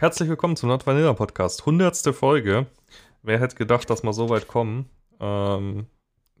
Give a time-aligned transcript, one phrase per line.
[0.00, 1.66] Herzlich willkommen zum Not Vanilla Podcast.
[1.66, 2.64] Hundertste Folge.
[3.22, 4.88] Wer hätte gedacht, dass wir so weit kommen?
[5.20, 5.88] Ähm,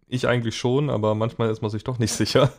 [0.06, 2.50] ich eigentlich schon, aber manchmal ist man sich doch nicht sicher.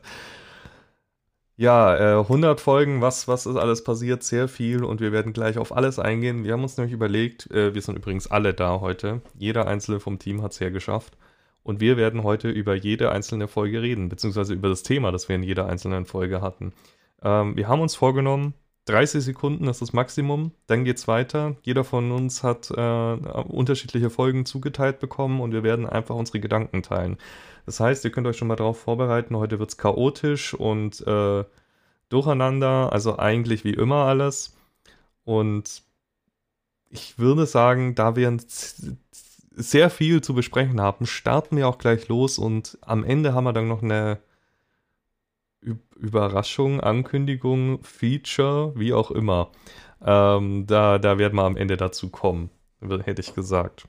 [1.58, 4.22] Ja, äh, 100 Folgen, was, was ist alles passiert?
[4.22, 6.44] Sehr viel und wir werden gleich auf alles eingehen.
[6.44, 9.22] Wir haben uns nämlich überlegt, äh, wir sind übrigens alle da heute.
[9.34, 11.18] Jeder einzelne vom Team hat es hergeschafft.
[11.64, 15.36] Und wir werden heute über jede einzelne Folge reden, beziehungsweise über das Thema, das wir
[15.36, 16.74] in jeder einzelnen Folge hatten.
[17.24, 18.54] Ähm, wir haben uns vorgenommen,
[18.86, 21.56] 30 Sekunden ist das Maximum, dann geht's weiter.
[21.62, 26.82] Jeder von uns hat äh, unterschiedliche Folgen zugeteilt bekommen und wir werden einfach unsere Gedanken
[26.82, 27.18] teilen.
[27.66, 31.44] Das heißt, ihr könnt euch schon mal darauf vorbereiten, heute wird's chaotisch und äh,
[32.10, 34.58] durcheinander, also eigentlich wie immer alles.
[35.26, 35.84] Und
[36.90, 38.36] ich würde sagen, da wir
[39.52, 43.54] sehr viel zu besprechen haben, starten wir auch gleich los und am Ende haben wir
[43.54, 44.20] dann noch eine
[45.96, 49.52] Überraschung, Ankündigung, Feature, wie auch immer.
[50.04, 52.50] Ähm, da, da werden wir am Ende dazu kommen,
[52.82, 53.88] hätte ich gesagt.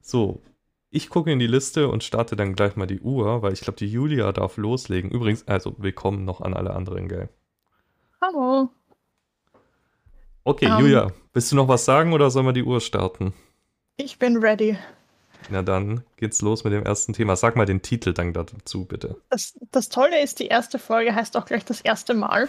[0.00, 0.42] So,
[0.90, 3.78] ich gucke in die Liste und starte dann gleich mal die Uhr, weil ich glaube,
[3.78, 5.10] die Julia darf loslegen.
[5.10, 7.28] Übrigens, also willkommen noch an alle anderen, gell?
[8.20, 8.70] Hallo.
[10.42, 10.78] Okay, um, ähm.
[10.80, 13.32] Julia, willst du noch was sagen oder sollen wir die Uhr starten?
[13.96, 14.76] Ich bin ready.
[15.48, 17.36] Na dann geht's los mit dem ersten Thema.
[17.36, 19.16] Sag mal den Titel dann dazu, bitte.
[19.30, 22.48] Das, das Tolle ist, die erste Folge heißt auch gleich das erste Mal.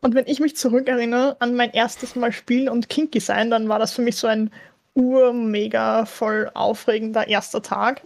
[0.00, 3.78] Und wenn ich mich zurückerinnere an mein erstes Mal spielen und kinky sein, dann war
[3.78, 4.50] das für mich so ein
[4.94, 8.02] urmega voll aufregender erster Tag.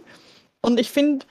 [0.61, 1.25] Und ich finde,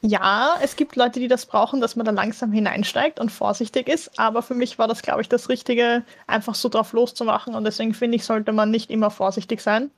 [0.00, 4.18] ja, es gibt Leute, die das brauchen, dass man da langsam hineinsteigt und vorsichtig ist.
[4.18, 7.54] Aber für mich war das, glaube ich, das Richtige, einfach so drauf loszumachen.
[7.54, 9.90] Und deswegen finde ich, sollte man nicht immer vorsichtig sein.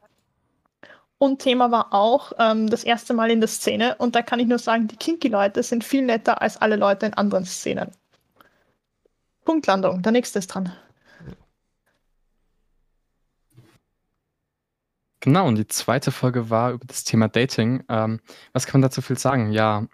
[1.19, 3.96] Und Thema war auch ähm, das erste Mal in der Szene.
[3.96, 7.14] Und da kann ich nur sagen, die Kinky-Leute sind viel netter als alle Leute in
[7.14, 7.90] anderen Szenen.
[9.45, 10.73] Punktlandung, der nächste ist dran.
[15.20, 17.83] Genau, und die zweite Folge war über das Thema Dating.
[17.89, 18.20] Ähm,
[18.52, 19.51] was kann man dazu viel sagen?
[19.51, 19.86] Ja,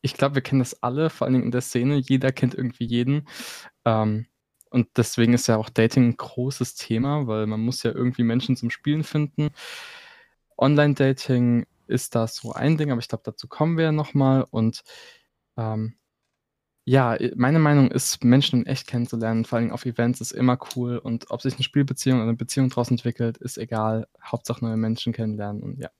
[0.00, 1.96] ich glaube, wir kennen das alle, vor allen Dingen in der Szene.
[1.96, 3.28] Jeder kennt irgendwie jeden.
[3.84, 4.26] Ähm,
[4.70, 8.56] und deswegen ist ja auch Dating ein großes Thema, weil man muss ja irgendwie Menschen
[8.56, 9.50] zum Spielen finden.
[10.62, 14.46] Online-Dating ist das so ein Ding, aber ich glaube, dazu kommen wir nochmal.
[14.50, 14.82] Und
[15.56, 15.94] ähm,
[16.84, 20.98] ja, meine Meinung ist, Menschen in echt kennenzulernen, vor allem auf Events, ist immer cool.
[20.98, 24.08] Und ob sich eine Spielbeziehung oder eine Beziehung daraus entwickelt, ist egal.
[24.24, 25.90] Hauptsache neue Menschen kennenlernen und ja.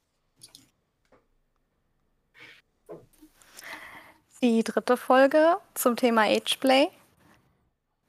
[4.42, 6.88] Die dritte Folge zum Thema Ageplay.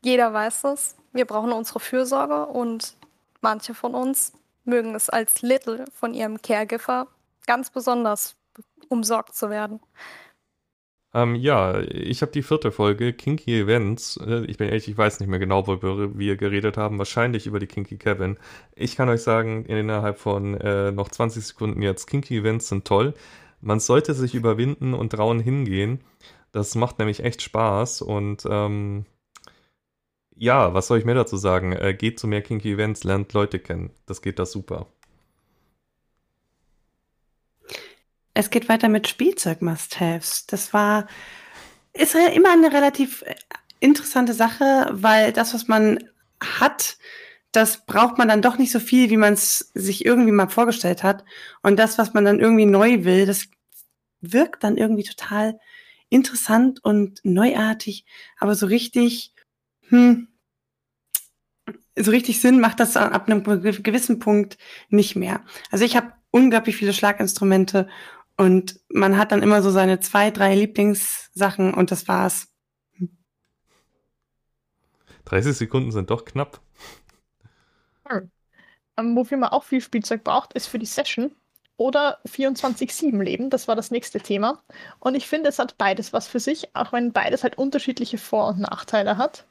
[0.04, 0.96] Jeder weiß es.
[1.12, 2.96] Wir brauchen unsere Fürsorge und
[3.42, 4.34] manche von uns
[4.66, 7.08] mögen es als Little von ihrem Caregiver
[7.46, 8.36] ganz besonders
[8.90, 9.80] umsorgt zu werden.
[11.16, 14.18] Ähm, ja, ich habe die vierte Folge, Kinky Events.
[14.18, 16.98] Äh, ich bin ehrlich, ich weiß nicht mehr genau, worüber wir geredet haben.
[16.98, 18.38] Wahrscheinlich über die Kinky Kevin.
[18.76, 23.14] Ich kann euch sagen, innerhalb von äh, noch 20 Sekunden jetzt, Kinky Events sind toll.
[23.62, 26.02] Man sollte sich überwinden und trauen hingehen.
[26.52, 29.06] Das macht nämlich echt Spaß und ähm,
[30.36, 31.74] ja, was soll ich mehr dazu sagen?
[31.74, 33.92] Äh, geht zu mehr Kinky Events, lernt Leute kennen.
[34.06, 34.88] Das geht da super.
[38.34, 40.48] Es geht weiter mit Spielzeug-Must-Haves.
[40.48, 41.08] Das war,
[41.94, 43.36] ist immer eine relativ äh,
[43.80, 46.00] interessante Sache, weil das, was man
[46.40, 46.98] hat,
[47.52, 51.04] das braucht man dann doch nicht so viel, wie man es sich irgendwie mal vorgestellt
[51.04, 51.24] hat.
[51.62, 53.46] Und das, was man dann irgendwie neu will, das
[54.22, 55.60] wirkt dann irgendwie total
[56.10, 58.06] interessant und neuartig,
[58.40, 59.33] aber so richtig
[59.90, 60.28] hm,
[61.96, 64.58] so richtig Sinn macht das ab einem gewissen Punkt
[64.90, 65.44] nicht mehr.
[65.72, 67.88] Also ich habe unglaublich viele Schlaginstrumente
[68.38, 72.48] und man hat dann immer so seine zwei, drei Lieblingssachen und das war's.
[75.26, 76.60] 30 Sekunden sind doch knapp.
[78.08, 78.32] Hm.
[78.98, 81.32] Ähm, wofür man auch viel Spielzeug braucht, ist für die Session
[81.78, 83.50] oder 24-7 Leben.
[83.50, 84.62] Das war das nächste Thema.
[85.00, 88.50] Und ich finde, es hat beides was für sich, auch wenn beides halt unterschiedliche Vor-
[88.50, 89.46] und Nachteile hat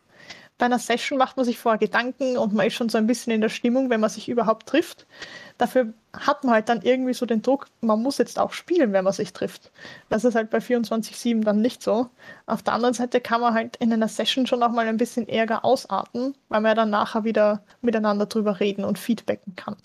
[0.63, 3.33] bei einer Session macht man sich vorher Gedanken und man ist schon so ein bisschen
[3.33, 5.09] in der Stimmung, wenn man sich überhaupt trifft.
[5.59, 9.03] Dafür hat man halt dann irgendwie so den Druck, man muss jetzt auch spielen, wenn
[9.03, 9.73] man sich trifft.
[10.09, 12.11] Das ist halt bei 24-7 dann nicht so.
[12.47, 15.29] Auf der anderen Seite kann man halt in einer Session schon auch mal ein bisschen
[15.29, 19.77] Ärger ausarten, weil man ja dann nachher wieder miteinander drüber reden und feedbacken kann.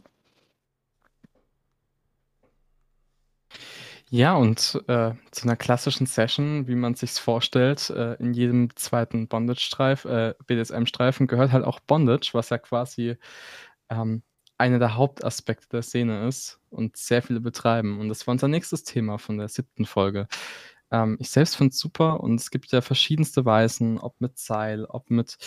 [4.09, 9.27] Ja, und äh, zu einer klassischen Session, wie man sich's vorstellt, äh, in jedem zweiten
[9.27, 13.17] Bondage-Streif, äh, BDSM-Streifen gehört halt auch Bondage, was ja quasi
[13.89, 14.23] ähm,
[14.57, 17.99] einer der Hauptaspekte der Szene ist und sehr viele betreiben.
[17.99, 20.27] Und das war unser nächstes Thema von der siebten Folge.
[20.91, 24.85] Ähm, ich selbst finde es super und es gibt ja verschiedenste Weisen, ob mit Seil,
[24.85, 25.37] ob mit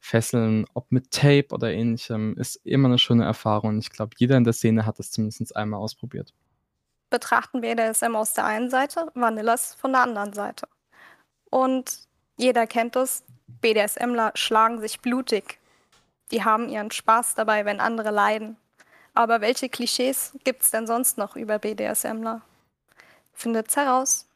[0.00, 3.78] fesseln, ob mit Tape oder ähnlichem, ist immer eine schöne Erfahrung.
[3.78, 6.34] Ich glaube, jeder in der Szene hat es zumindest einmal ausprobiert.
[7.12, 10.66] Betrachten BDSM aus der einen Seite, Vanillas von der anderen Seite.
[11.50, 13.22] Und jeder kennt es,
[13.60, 15.60] BDSMler schlagen sich blutig.
[16.30, 18.56] Die haben ihren Spaß dabei, wenn andere leiden.
[19.12, 22.40] Aber welche Klischees gibt es denn sonst noch über BDSMler?
[23.34, 24.26] Findet's heraus.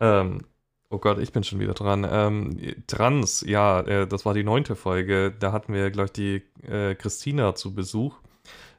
[0.00, 0.44] Ähm,
[0.90, 2.06] oh Gott, ich bin schon wieder dran.
[2.10, 5.34] Ähm, Trans, ja, äh, das war die neunte Folge.
[5.38, 8.16] Da hatten wir, glaube ich, die äh, Christina zu Besuch.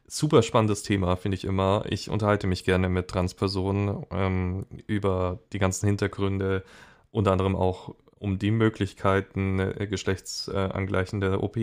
[0.07, 1.83] Super spannendes Thema, finde ich immer.
[1.87, 6.63] Ich unterhalte mich gerne mit Transpersonen ähm, über die ganzen Hintergründe,
[7.11, 11.57] unter anderem auch um die Möglichkeiten äh, geschlechtsangleichende OP,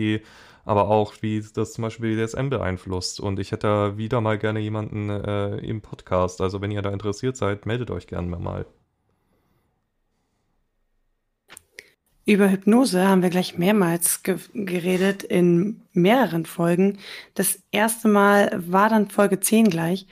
[0.65, 3.19] aber auch wie das zum Beispiel DSM beeinflusst.
[3.19, 6.41] Und ich hätte wieder mal gerne jemanden äh, im Podcast.
[6.41, 8.65] Also wenn ihr da interessiert seid, meldet euch gerne mal.
[12.27, 16.97] Über Hypnose haben wir gleich mehrmals ge geredet in mehreren Folgen.
[17.35, 20.07] Das erste Mal war dann Folge 10 gleich.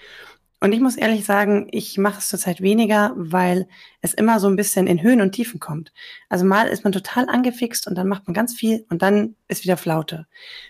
[0.61, 3.67] Und ich muss ehrlich sagen, ich mache es zurzeit weniger, weil
[3.99, 5.91] es immer so ein bisschen in Höhen und Tiefen kommt.
[6.29, 9.65] Also mal ist man total angefixt und dann macht man ganz viel und dann ist
[9.65, 10.25] wieder Flaute.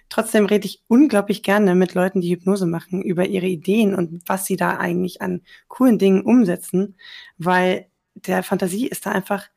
[0.09, 4.47] Trotzdem rede ich unglaublich gerne mit Leuten, die Hypnose machen, über ihre Ideen und was
[4.47, 6.95] sie da eigentlich an coolen Dingen umsetzen,
[7.37, 9.47] weil der Fantasie ist da einfach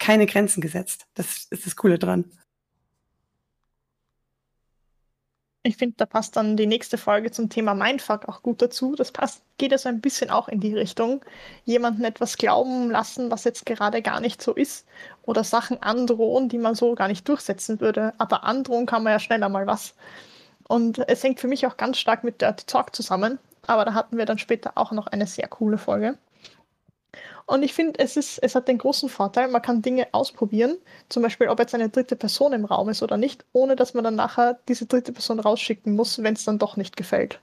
[0.00, 1.06] keine Grenzen gesetzt.
[1.14, 2.24] Das ist das Coole dran.
[5.62, 8.94] Ich finde, da passt dann die nächste Folge zum Thema Mindfuck auch gut dazu.
[8.96, 11.22] Das passt, geht also ein bisschen auch in die Richtung.
[11.66, 14.86] Jemanden etwas glauben lassen, was jetzt gerade gar nicht so ist.
[15.22, 18.14] Oder Sachen androhen, die man so gar nicht durchsetzen würde.
[18.16, 19.94] Aber androhen kann man ja schneller mal was.
[20.66, 23.38] Und es hängt für mich auch ganz stark mit Dirty Talk zusammen.
[23.66, 26.16] Aber da hatten wir dann später auch noch eine sehr coole Folge.
[27.46, 30.78] Und ich finde, es, es hat den großen Vorteil, man kann Dinge ausprobieren,
[31.08, 34.04] zum Beispiel, ob jetzt eine dritte Person im Raum ist oder nicht, ohne dass man
[34.04, 37.40] dann nachher diese dritte Person rausschicken muss, wenn es dann doch nicht gefällt.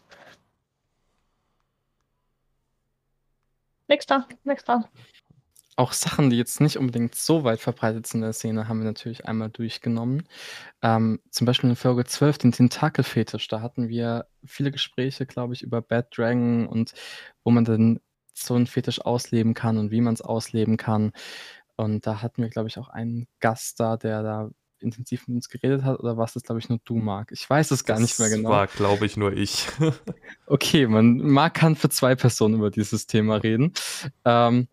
[3.88, 4.90] Nächster, nächster.
[5.80, 8.86] Auch Sachen, die jetzt nicht unbedingt so weit verbreitet sind in der Szene, haben wir
[8.86, 10.28] natürlich einmal durchgenommen.
[10.82, 13.48] Ähm, zum Beispiel in Folge 12, den Tentakelfetisch.
[13.48, 16.94] Da hatten wir viele Gespräche, glaube ich, über Bad Dragon und
[17.44, 18.00] wo man dann
[18.46, 21.12] so einen Fetisch ausleben kann und wie man es ausleben kann.
[21.76, 24.50] Und da hatten wir, glaube ich, auch einen Gast da, der da
[24.80, 27.32] intensiv mit uns geredet hat, oder was das, glaube ich, nur du, Marc?
[27.32, 28.50] Ich weiß es gar das nicht mehr genau.
[28.50, 29.68] Das war, glaube ich, nur ich.
[30.46, 33.74] okay, man, Marc kann für zwei Personen über dieses Thema reden.
[34.26, 34.68] Ähm,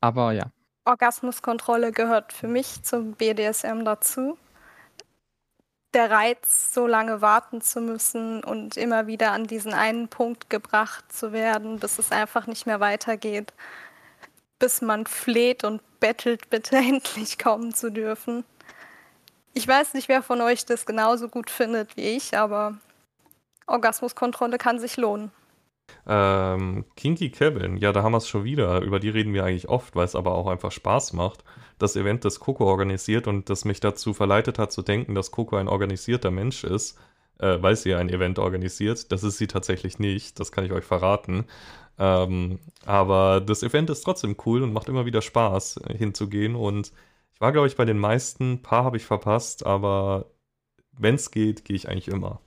[0.00, 0.50] aber ja.
[0.84, 4.36] Orgasmuskontrolle gehört für mich zum BDSM dazu
[5.94, 11.12] der Reiz, so lange warten zu müssen und immer wieder an diesen einen Punkt gebracht
[11.12, 13.52] zu werden, bis es einfach nicht mehr weitergeht,
[14.58, 18.44] bis man fleht und bettelt, bitte endlich kommen zu dürfen.
[19.54, 22.76] Ich weiß nicht, wer von euch das genauso gut findet wie ich, aber
[23.66, 25.30] Orgasmuskontrolle kann sich lohnen.
[26.06, 28.80] Ähm, Kinky Kevin, ja, da haben wir es schon wieder.
[28.82, 31.44] Über die reden wir eigentlich oft, weil es aber auch einfach Spaß macht.
[31.78, 35.56] Das Event, das Coco organisiert und das mich dazu verleitet hat zu denken, dass Coco
[35.56, 36.98] ein organisierter Mensch ist,
[37.38, 39.12] äh, weil sie ein Event organisiert.
[39.12, 41.46] Das ist sie tatsächlich nicht, das kann ich euch verraten.
[41.98, 46.54] Ähm, aber das Event ist trotzdem cool und macht immer wieder Spaß äh, hinzugehen.
[46.56, 46.92] Und
[47.34, 50.26] ich war, glaube ich, bei den meisten, ein paar habe ich verpasst, aber
[50.92, 52.40] wenn es geht, gehe ich eigentlich immer.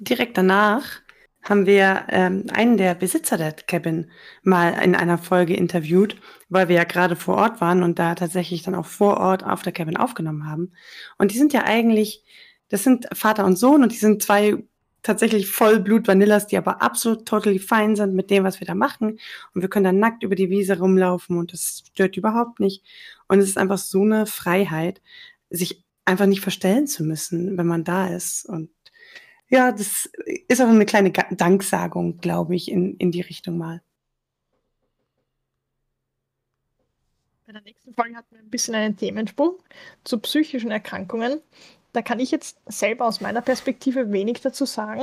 [0.00, 1.00] Direkt danach
[1.42, 4.10] haben wir ähm, einen der Besitzer der Cabin
[4.42, 6.16] mal in einer Folge interviewt,
[6.48, 9.62] weil wir ja gerade vor Ort waren und da tatsächlich dann auch vor Ort auf
[9.62, 10.72] der Cabin aufgenommen haben.
[11.18, 12.24] Und die sind ja eigentlich,
[12.68, 14.62] das sind Vater und Sohn und die sind zwei
[15.02, 19.18] tatsächlich Vollblut-Vanillas, die aber absolut totally fine sind mit dem, was wir da machen.
[19.54, 22.84] Und wir können dann nackt über die Wiese rumlaufen und das stört überhaupt nicht.
[23.28, 25.00] Und es ist einfach so eine Freiheit,
[25.48, 28.44] sich einfach nicht verstellen zu müssen, wenn man da ist.
[28.44, 28.68] Und
[29.50, 30.08] ja, das
[30.48, 33.82] ist auch eine kleine Danksagung, glaube ich, in, in die Richtung mal.
[37.46, 39.58] Bei der nächsten Folge hatten wir ein bisschen einen Themensprung
[40.04, 41.40] zu psychischen Erkrankungen.
[41.92, 45.02] Da kann ich jetzt selber aus meiner Perspektive wenig dazu sagen.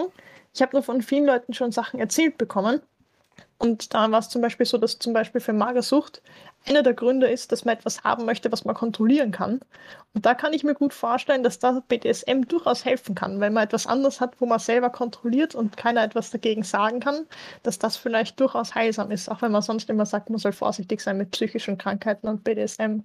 [0.53, 2.81] Ich habe nur von vielen Leuten schon Sachen erzählt bekommen.
[3.59, 6.21] Und da war es zum Beispiel so, dass zum Beispiel für Magersucht
[6.67, 9.61] einer der Gründe ist, dass man etwas haben möchte, was man kontrollieren kann.
[10.13, 13.63] Und da kann ich mir gut vorstellen, dass da BDSM durchaus helfen kann, weil man
[13.63, 17.25] etwas anderes hat, wo man selber kontrolliert und keiner etwas dagegen sagen kann,
[17.63, 21.01] dass das vielleicht durchaus heilsam ist, auch wenn man sonst immer sagt, man soll vorsichtig
[21.01, 23.03] sein mit psychischen Krankheiten und BDSM.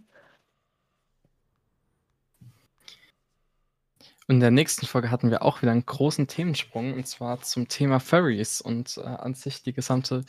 [4.33, 8.01] In der nächsten Folge hatten wir auch wieder einen großen Themensprung und zwar zum Thema
[8.01, 10.25] Furries und äh, an sich die gesamte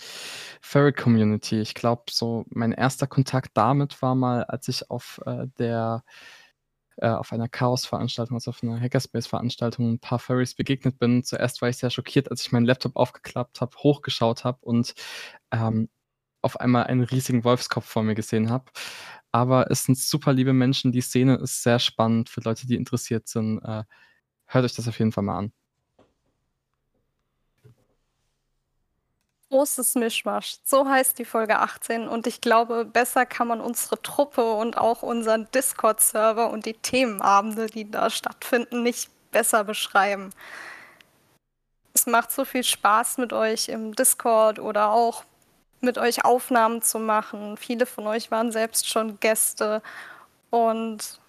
[0.60, 1.62] Furry-Community.
[1.62, 6.04] Ich glaube, so mein erster Kontakt damit war mal, als ich auf äh, der
[6.98, 11.24] äh, auf einer Chaos-Veranstaltung, also auf einer Hackerspace-Veranstaltung, ein paar Furries begegnet bin.
[11.24, 14.96] Zuerst war ich sehr schockiert, als ich meinen Laptop aufgeklappt habe, hochgeschaut habe und
[15.54, 15.88] ähm,
[16.42, 18.66] auf einmal einen riesigen Wolfskopf vor mir gesehen habe.
[19.34, 20.92] Aber es sind super liebe Menschen.
[20.92, 23.60] Die Szene ist sehr spannend für Leute, die interessiert sind.
[23.64, 23.84] Äh,
[24.46, 25.54] hört euch das auf jeden Fall mal an.
[29.50, 30.58] Großes Mischmasch.
[30.64, 35.02] So heißt die Folge 18 und ich glaube, besser kann man unsere Truppe und auch
[35.02, 40.30] unseren Discord-Server und die Themenabende, die da stattfinden, nicht besser beschreiben.
[41.94, 45.24] Es macht so viel Spaß mit euch im Discord oder auch
[45.84, 47.58] mit euch Aufnahmen zu machen.
[47.58, 49.82] Viele von euch waren selbst schon Gäste
[50.50, 51.20] und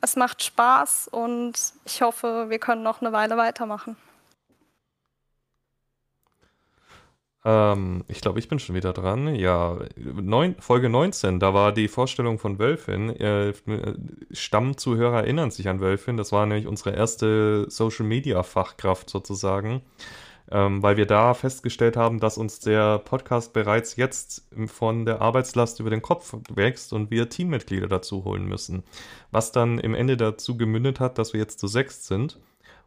[0.00, 3.96] es macht Spaß und ich hoffe, wir können noch eine Weile weitermachen.
[7.44, 9.34] Ähm, ich glaube, ich bin schon wieder dran.
[9.34, 13.10] Ja, neun, Folge 19, da war die Vorstellung von Wölfin.
[13.10, 13.52] Äh,
[14.30, 16.16] Stammzuhörer erinnern sich an Wölfin.
[16.16, 19.82] Das war nämlich unsere erste Social-Media-Fachkraft sozusagen.
[20.54, 25.80] Ähm, weil wir da festgestellt haben, dass uns der Podcast bereits jetzt von der Arbeitslast
[25.80, 28.84] über den Kopf wächst und wir Teammitglieder dazu holen müssen.
[29.32, 32.38] Was dann im Ende dazu gemündet hat, dass wir jetzt zu sechst sind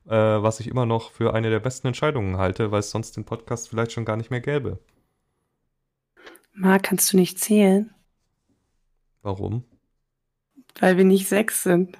[0.07, 3.25] äh, was ich immer noch für eine der besten Entscheidungen halte, weil es sonst den
[3.25, 4.79] Podcast vielleicht schon gar nicht mehr gäbe.
[6.53, 7.93] Marc, kannst du nicht zählen?
[9.21, 9.63] Warum?
[10.79, 11.97] Weil wir nicht sechs sind.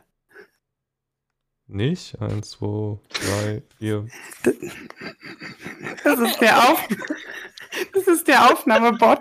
[1.68, 2.20] Nicht?
[2.22, 4.08] Eins, zwei, drei, vier.
[6.04, 6.88] Das ist der, Auf
[7.94, 9.20] das ist der Aufnahmebot.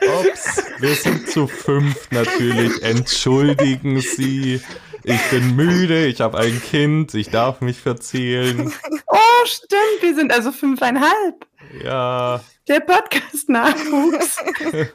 [0.00, 2.82] Ups, wir sind zu fünf natürlich.
[2.82, 4.60] Entschuldigen Sie.
[5.04, 8.72] Ich bin müde, ich habe ein Kind, ich darf mich verzählen.
[9.06, 11.46] Oh, stimmt, wir sind also fünfeinhalb.
[11.82, 12.40] Ja.
[12.66, 14.36] Der Podcast-Nachwuchs.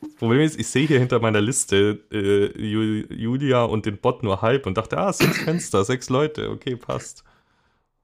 [0.00, 4.42] Das Problem ist, ich sehe hier hinter meiner Liste äh, Julia und den Bot nur
[4.42, 7.24] halb und dachte, ah, sechs Fenster, sechs Leute, okay, passt.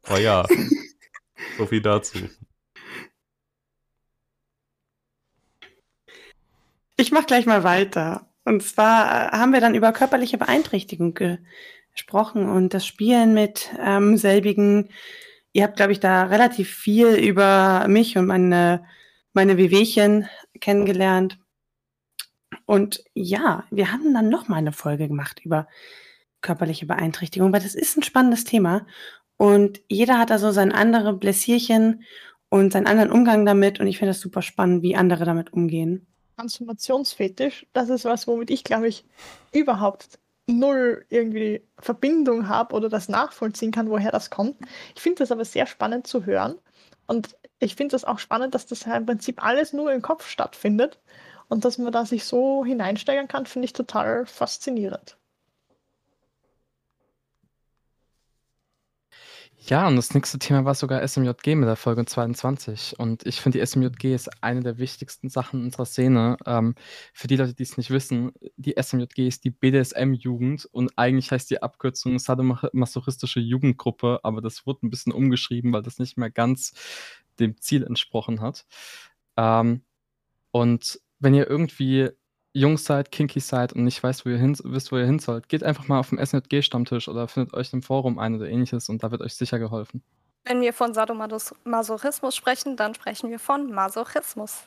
[0.03, 0.45] Aber ja,
[1.59, 2.19] so viel dazu.
[6.97, 8.29] Ich mach gleich mal weiter.
[8.45, 11.39] Und zwar äh, haben wir dann über körperliche Beeinträchtigung ge
[11.93, 14.89] gesprochen und das Spielen mit ähm, selbigen.
[15.53, 18.85] Ihr habt, glaube ich, da relativ viel über mich und meine,
[19.33, 20.29] meine Wehwehchen
[20.61, 21.39] kennengelernt.
[22.67, 25.69] Und ja, wir haben dann noch mal eine Folge gemacht über
[26.41, 28.87] körperliche Beeinträchtigung, weil das ist ein spannendes Thema.
[29.37, 32.05] Und jeder hat da so sein andere Blässierchen
[32.49, 33.81] und seinen anderen Umgang damit.
[33.81, 36.07] Und ich finde das super spannend, wie andere damit umgehen.
[36.37, 39.05] Transformationsfetisch, das ist was, womit ich, glaube ich,
[39.53, 44.57] überhaupt null irgendwie Verbindung habe oder das nachvollziehen kann, woher das kommt.
[44.95, 46.57] Ich finde das aber sehr spannend zu hören.
[47.07, 50.29] Und ich finde das auch spannend, dass das ja im Prinzip alles nur im Kopf
[50.29, 51.01] stattfindet
[51.49, 55.17] und dass man da sich so hineinsteigern kann, finde ich total faszinierend.
[59.67, 62.97] Ja, und das nächste Thema war sogar SMJG mit der Folge 22.
[62.99, 66.37] Und ich finde, die SMJG ist eine der wichtigsten Sachen unserer Szene.
[66.45, 66.75] Ähm,
[67.15, 71.51] für die Leute, die es nicht wissen, die SMJG ist die BDSM-Jugend und eigentlich heißt
[71.51, 76.75] die Abkürzung Sadomasochistische Jugendgruppe, aber das wurde ein bisschen umgeschrieben, weil das nicht mehr ganz
[77.39, 78.67] dem Ziel entsprochen hat.
[79.39, 79.83] Ähm,
[80.51, 82.11] und wenn ihr irgendwie
[82.53, 85.49] jung seid, kinky seid und nicht weißt, wo ihr hin, wisst, wo ihr hin sollt,
[85.49, 89.03] geht einfach mal auf dem SNG-Stammtisch oder findet euch im Forum ein oder ähnliches und
[89.03, 90.03] da wird euch sicher geholfen.
[90.45, 94.65] Wenn wir von Sadomasochismus sprechen, dann sprechen wir von Masochismus.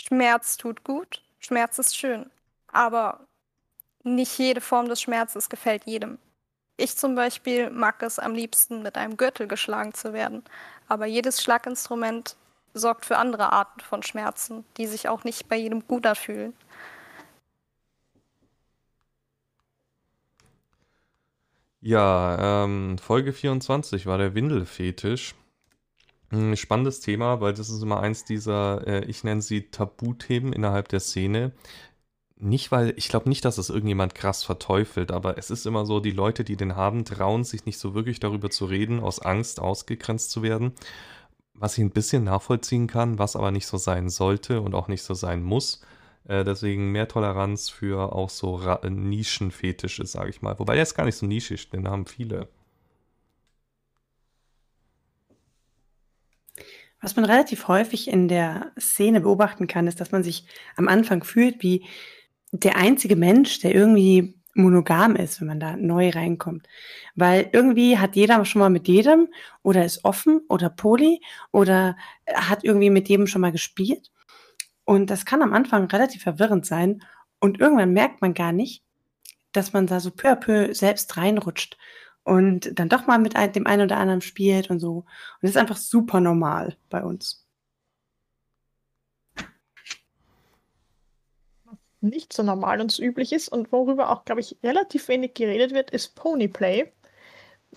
[0.00, 2.30] Schmerz tut gut, Schmerz ist schön,
[2.72, 3.20] aber
[4.02, 6.18] nicht jede Form des Schmerzes gefällt jedem.
[6.76, 10.42] Ich zum Beispiel mag es am liebsten, mit einem Gürtel geschlagen zu werden,
[10.88, 12.36] aber jedes Schlaginstrument
[12.78, 16.54] sorgt für andere Arten von Schmerzen, die sich auch nicht bei jedem gut anfühlen.
[21.80, 25.34] Ja, ähm, Folge 24 war der Windelfetisch.
[26.30, 30.88] Ein spannendes Thema, weil das ist immer eins dieser, äh, ich nenne sie Tabuthemen innerhalb
[30.88, 31.52] der Szene.
[32.36, 36.00] Nicht, weil ich glaube nicht, dass es irgendjemand krass verteufelt, aber es ist immer so,
[36.00, 39.60] die Leute, die den haben, trauen sich nicht so wirklich darüber zu reden, aus Angst
[39.60, 40.72] ausgegrenzt zu werden
[41.60, 45.02] was ich ein bisschen nachvollziehen kann, was aber nicht so sein sollte und auch nicht
[45.02, 45.82] so sein muss.
[46.26, 50.58] Äh, deswegen mehr Toleranz für auch so Ra Nischenfetische, sage ich mal.
[50.58, 52.48] Wobei der ist gar nicht so nischig, den haben viele.
[57.00, 60.46] Was man relativ häufig in der Szene beobachten kann, ist, dass man sich
[60.76, 61.84] am Anfang fühlt wie
[62.50, 66.68] der einzige Mensch, der irgendwie monogam ist, wenn man da neu reinkommt.
[67.14, 69.28] Weil irgendwie hat jeder schon mal mit jedem
[69.62, 71.20] oder ist offen oder poly
[71.52, 71.96] oder
[72.32, 74.10] hat irgendwie mit jedem schon mal gespielt.
[74.84, 77.02] Und das kann am Anfang relativ verwirrend sein.
[77.40, 78.82] Und irgendwann merkt man gar nicht,
[79.52, 81.76] dass man da so peu à peu selbst reinrutscht
[82.24, 84.98] und dann doch mal mit dem einen oder anderen spielt und so.
[84.98, 85.06] Und
[85.42, 87.47] das ist einfach super normal bei uns.
[92.00, 95.72] Nicht so normal und so üblich ist und worüber auch, glaube ich, relativ wenig geredet
[95.72, 96.90] wird, ist Ponyplay.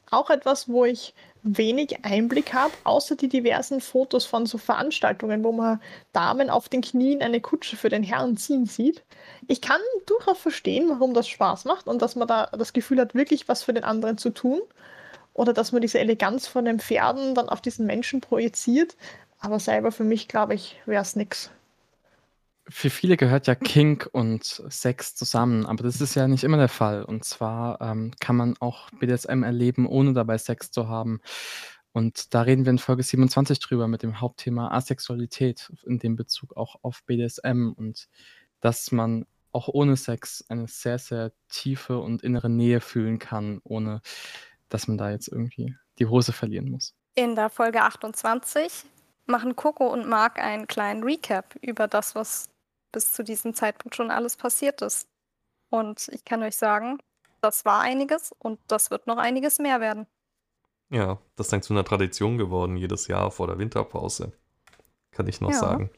[0.10, 1.14] Auch etwas, wo ich
[1.44, 5.82] wenig Einblick habe, außer die diversen Fotos von so Veranstaltungen, wo man
[6.14, 9.04] Damen auf den Knien eine Kutsche für den Herrn ziehen sieht.
[9.48, 13.16] Ich kann durchaus verstehen, warum das Spaß macht und dass man da das Gefühl hat,
[13.16, 14.62] wirklich was für den anderen zu tun.
[15.34, 18.98] Oder dass man diese Eleganz von den Pferden dann auf diesen Menschen projiziert.
[19.40, 21.50] Aber selber für mich, glaube ich, wäre es nichts
[22.68, 26.70] für viele gehört ja Kink und Sex zusammen, aber das ist ja nicht immer der
[26.70, 27.04] Fall.
[27.04, 31.22] Und zwar ähm, kann man auch BDSM erleben, ohne dabei Sex zu haben.
[31.94, 36.56] Und da reden wir in Folge 27 drüber mit dem Hauptthema Asexualität, in dem Bezug
[36.56, 38.08] auch auf BDSM und
[38.62, 44.02] dass man auch ohne Sex eine sehr, sehr tiefe und innere Nähe fühlen kann, ohne
[44.70, 46.96] dass man da jetzt irgendwie die Hose verlieren muss.
[47.16, 48.86] In der Folge 28
[49.32, 52.50] machen Coco und Mark einen kleinen Recap über das, was
[52.92, 55.08] bis zu diesem Zeitpunkt schon alles passiert ist.
[55.70, 57.00] Und ich kann euch sagen,
[57.42, 60.06] das war einiges und das wird noch einiges mehr werden.
[60.90, 64.34] Ja, das ist dann zu einer Tradition geworden, jedes Jahr vor der Winterpause.
[65.12, 65.58] Kann ich noch ja.
[65.58, 65.90] sagen.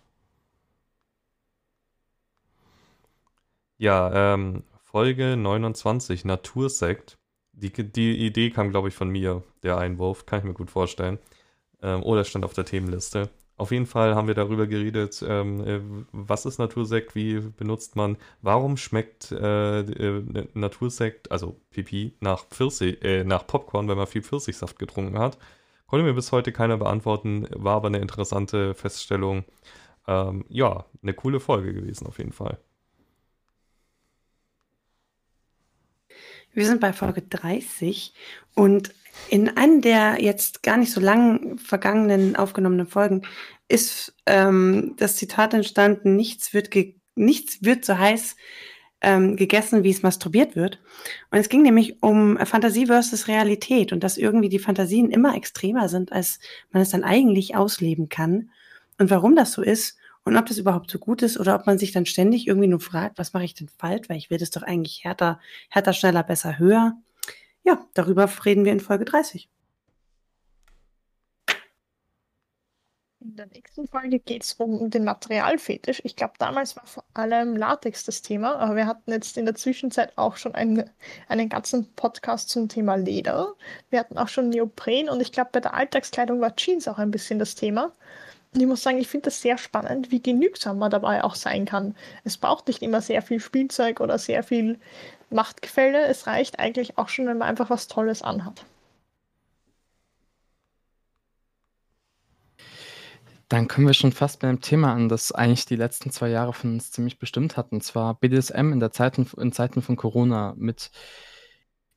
[3.77, 7.17] Ja, ähm, Folge 29, Natursekt.
[7.51, 11.19] Die, die Idee kam, glaube ich, von mir, der Einwurf, kann ich mir gut vorstellen.
[11.83, 13.29] Ähm, oder stand auf der Themenliste.
[13.55, 15.79] Auf jeden Fall haben wir darüber geredet, ähm, äh,
[16.11, 23.03] was ist Natursekt, wie benutzt man, warum schmeckt äh, äh, Natursekt, also Pipi, nach, Pfirsich,
[23.03, 25.37] äh, nach Popcorn, wenn man viel Pfirsichsaft getrunken hat.
[25.85, 29.43] Konnte mir bis heute keiner beantworten, war aber eine interessante Feststellung.
[30.07, 32.57] Ähm, ja, eine coole Folge gewesen auf jeden Fall.
[36.53, 38.13] Wir sind bei Folge 30
[38.55, 38.93] und
[39.29, 43.23] in einem der jetzt gar nicht so lang vergangenen aufgenommenen Folgen
[43.67, 46.69] ist ähm, das Zitat entstanden, nichts wird,
[47.15, 48.35] nichts wird so heiß
[49.01, 50.79] ähm, gegessen, wie es masturbiert wird.
[51.29, 55.89] Und es ging nämlich um Fantasie versus Realität und dass irgendwie die Fantasien immer extremer
[55.89, 56.39] sind, als
[56.71, 58.49] man es dann eigentlich ausleben kann.
[58.97, 61.77] Und warum das so ist und ob das überhaupt so gut ist oder ob man
[61.77, 64.51] sich dann ständig irgendwie nur fragt, was mache ich denn falsch, weil ich will das
[64.51, 66.93] doch eigentlich härter, härter, schneller, besser, höher.
[67.63, 69.49] Ja, darüber reden wir in Folge 30.
[73.23, 76.01] In der nächsten Folge geht es um den Materialfetisch.
[76.03, 79.55] Ich glaube, damals war vor allem Latex das Thema, aber wir hatten jetzt in der
[79.55, 80.89] Zwischenzeit auch schon einen,
[81.29, 83.55] einen ganzen Podcast zum Thema Leder.
[83.89, 87.11] Wir hatten auch schon Neopren und ich glaube, bei der Alltagskleidung war Jeans auch ein
[87.11, 87.93] bisschen das Thema.
[88.53, 91.65] Und ich muss sagen, ich finde das sehr spannend, wie genügsam man dabei auch sein
[91.65, 91.95] kann.
[92.25, 94.79] Es braucht nicht immer sehr viel Spielzeug oder sehr viel
[95.33, 96.05] Machtgefälle.
[96.07, 98.65] Es reicht eigentlich auch schon, wenn man einfach was Tolles anhat.
[103.49, 106.53] Dann kommen wir schon fast bei einem Thema an, das eigentlich die letzten zwei Jahre
[106.53, 110.55] von uns ziemlich bestimmt hat, und zwar BDSM in, der Zeiten, in Zeiten von Corona
[110.57, 110.89] mit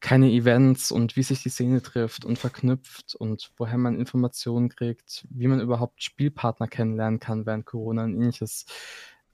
[0.00, 5.26] keine Events und wie sich die Szene trifft und verknüpft und woher man Informationen kriegt,
[5.30, 8.66] wie man überhaupt Spielpartner kennenlernen kann während Corona und ähnliches.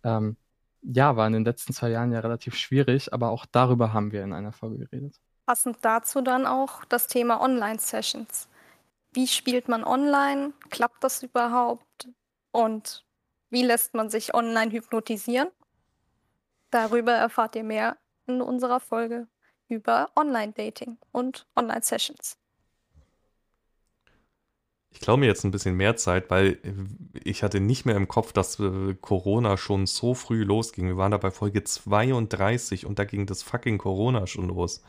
[0.04, 0.36] Ähm,
[0.82, 4.22] ja, war in den letzten zwei Jahren ja relativ schwierig, aber auch darüber haben wir
[4.22, 5.16] in einer Folge geredet.
[5.46, 8.48] Passend dazu dann auch das Thema Online-Sessions.
[9.12, 10.52] Wie spielt man online?
[10.70, 12.08] Klappt das überhaupt?
[12.50, 13.04] Und
[13.50, 15.48] wie lässt man sich online hypnotisieren?
[16.70, 19.28] Darüber erfahrt ihr mehr in unserer Folge
[19.68, 22.38] über Online-Dating und Online-Sessions.
[24.92, 26.58] Ich glaube mir jetzt ein bisschen mehr Zeit, weil
[27.24, 30.86] ich hatte nicht mehr im Kopf, dass äh, Corona schon so früh losging.
[30.86, 34.82] Wir waren da bei Folge 32 und da ging das fucking Corona schon los.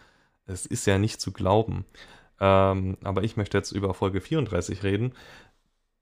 [0.45, 1.85] Es ist ja nicht zu glauben.
[2.39, 5.13] Ähm, aber ich möchte jetzt über Folge 34 reden.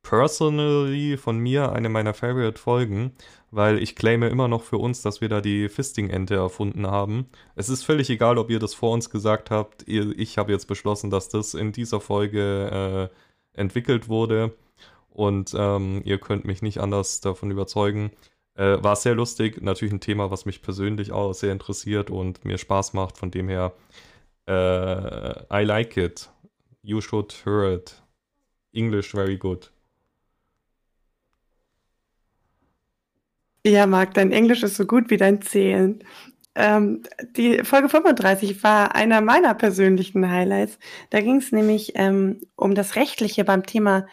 [0.03, 3.11] Personally von mir eine meiner Favorite Folgen,
[3.51, 7.27] weil ich claime immer noch für uns, dass wir da die Fisting-Ente erfunden haben.
[7.55, 9.87] Es ist völlig egal, ob ihr das vor uns gesagt habt.
[9.87, 13.15] Ich habe jetzt beschlossen, dass das in dieser Folge äh,
[13.53, 14.53] entwickelt wurde
[15.09, 18.11] und ähm, ihr könnt mich nicht anders davon überzeugen.
[18.55, 22.57] Äh, war sehr lustig, natürlich ein Thema, was mich persönlich auch sehr interessiert und mir
[22.57, 23.17] Spaß macht.
[23.17, 23.73] Von dem her
[24.47, 26.27] Uh, I like it.
[26.83, 28.01] You should hear it.
[28.73, 29.69] English very good.
[33.63, 36.03] Ja, Marc, dein Englisch ist so gut wie dein Zählen.
[36.55, 37.03] Ähm,
[37.35, 40.79] die Folge 35 war einer meiner persönlichen Highlights.
[41.09, 44.07] Da ging es nämlich ähm, um das Rechtliche beim Thema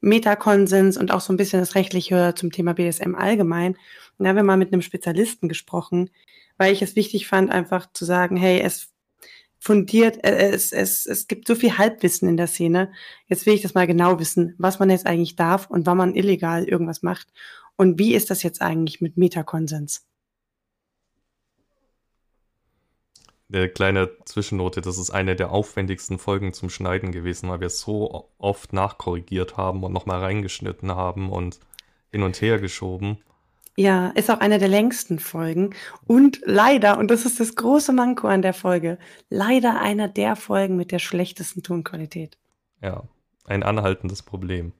[0.00, 3.74] Metakonsens und auch so ein bisschen das Rechtliche zum Thema BSM allgemein.
[4.18, 6.10] Und da haben wir mal mit einem Spezialisten gesprochen,
[6.58, 8.92] weil ich es wichtig fand, einfach zu sagen, hey, es
[9.58, 12.92] fundiert, äh, es, es, es gibt so viel Halbwissen in der Szene.
[13.28, 16.14] Jetzt will ich das mal genau wissen, was man jetzt eigentlich darf und wann man
[16.14, 17.28] illegal irgendwas macht.
[17.76, 20.06] Und wie ist das jetzt eigentlich mit Metakonsens?
[23.52, 27.80] Eine kleine Zwischennote, das ist eine der aufwendigsten Folgen zum Schneiden gewesen, weil wir es
[27.80, 31.60] so oft nachkorrigiert haben und nochmal reingeschnitten haben und
[32.10, 33.18] hin und her geschoben.
[33.76, 35.74] Ja, ist auch eine der längsten Folgen.
[36.06, 38.98] Und leider, und das ist das große Manko an der Folge,
[39.30, 42.38] leider einer der Folgen mit der schlechtesten Tonqualität.
[42.80, 43.02] Ja,
[43.46, 44.72] ein anhaltendes Problem.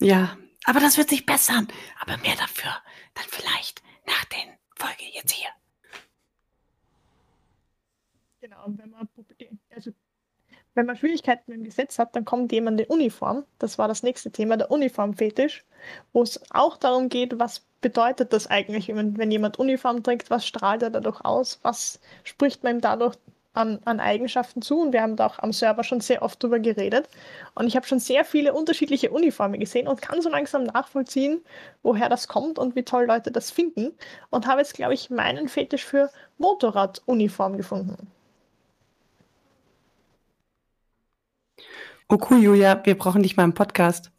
[0.00, 1.68] Ja, aber das wird sich bessern.
[2.00, 2.72] Aber mehr dafür
[3.14, 5.50] dann vielleicht nach den Folge jetzt hier.
[8.64, 9.08] Und wenn man,
[9.74, 9.90] also,
[10.74, 13.44] wenn man Schwierigkeiten mit dem Gesetz hat, dann kommt jemand in Uniform.
[13.58, 15.64] Das war das nächste Thema, der Uniformfetisch,
[16.12, 20.46] wo es auch darum geht, was bedeutet das eigentlich, wenn, wenn jemand Uniform trägt, was
[20.46, 23.16] strahlt er dadurch aus, was spricht man ihm dadurch
[23.54, 26.58] an, an, Eigenschaften zu und wir haben da auch am Server schon sehr oft drüber
[26.58, 27.08] geredet.
[27.54, 31.42] Und ich habe schon sehr viele unterschiedliche Uniformen gesehen und kann so langsam nachvollziehen,
[31.82, 33.92] woher das kommt und wie toll Leute das finden.
[34.30, 38.10] Und habe jetzt, glaube ich, meinen Fetisch für Motorraduniform gefunden.
[42.12, 44.12] Oh cool, Julia, wir brauchen dich mal im Podcast.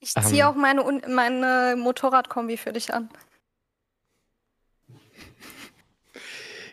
[0.00, 0.48] Ich ziehe ähm.
[0.48, 3.08] auch meine, meine Motorradkombi für dich an.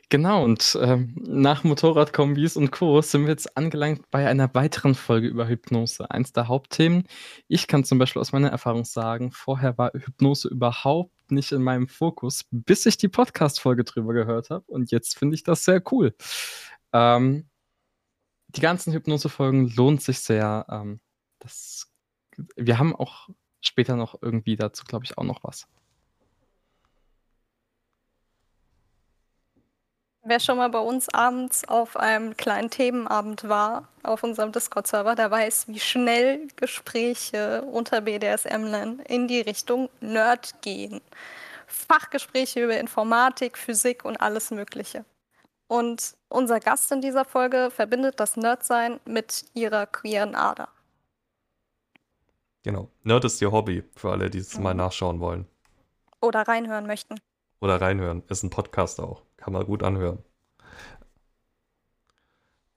[0.09, 2.99] Genau, und ähm, nach Motorradkombis und Co.
[3.01, 6.09] sind wir jetzt angelangt bei einer weiteren Folge über Hypnose.
[6.09, 7.03] Eins der Hauptthemen.
[7.47, 11.87] Ich kann zum Beispiel aus meiner Erfahrung sagen, vorher war Hypnose überhaupt nicht in meinem
[11.87, 14.63] Fokus, bis ich die Podcast-Folge drüber gehört habe.
[14.65, 16.15] Und jetzt finde ich das sehr cool.
[16.91, 17.47] Ähm,
[18.55, 20.65] die ganzen Hypnose-Folgen lohnt sich sehr.
[20.69, 20.99] Ähm,
[21.39, 21.91] das,
[22.55, 23.29] wir haben auch
[23.61, 25.67] später noch irgendwie dazu, glaube ich, auch noch was.
[30.27, 35.29] Wer schon mal bei uns abends auf einem kleinen Themenabend war, auf unserem Discord-Server, der
[35.29, 40.99] weiß, wie schnell Gespräche unter BDSM-Lern in die Richtung Nerd gehen.
[41.67, 45.05] Fachgespräche über Informatik, Physik und alles Mögliche.
[45.67, 50.69] Und unser Gast in dieser Folge verbindet das Nerdsein mit ihrer queeren Ader.
[52.63, 52.89] Genau.
[53.03, 54.63] Nerd ist ihr Hobby, für alle, die es mhm.
[54.63, 55.47] mal nachschauen wollen.
[56.21, 57.15] Oder reinhören möchten.
[57.61, 58.23] Oder reinhören.
[58.27, 59.23] Ist ein Podcast auch.
[59.37, 60.23] Kann man gut anhören.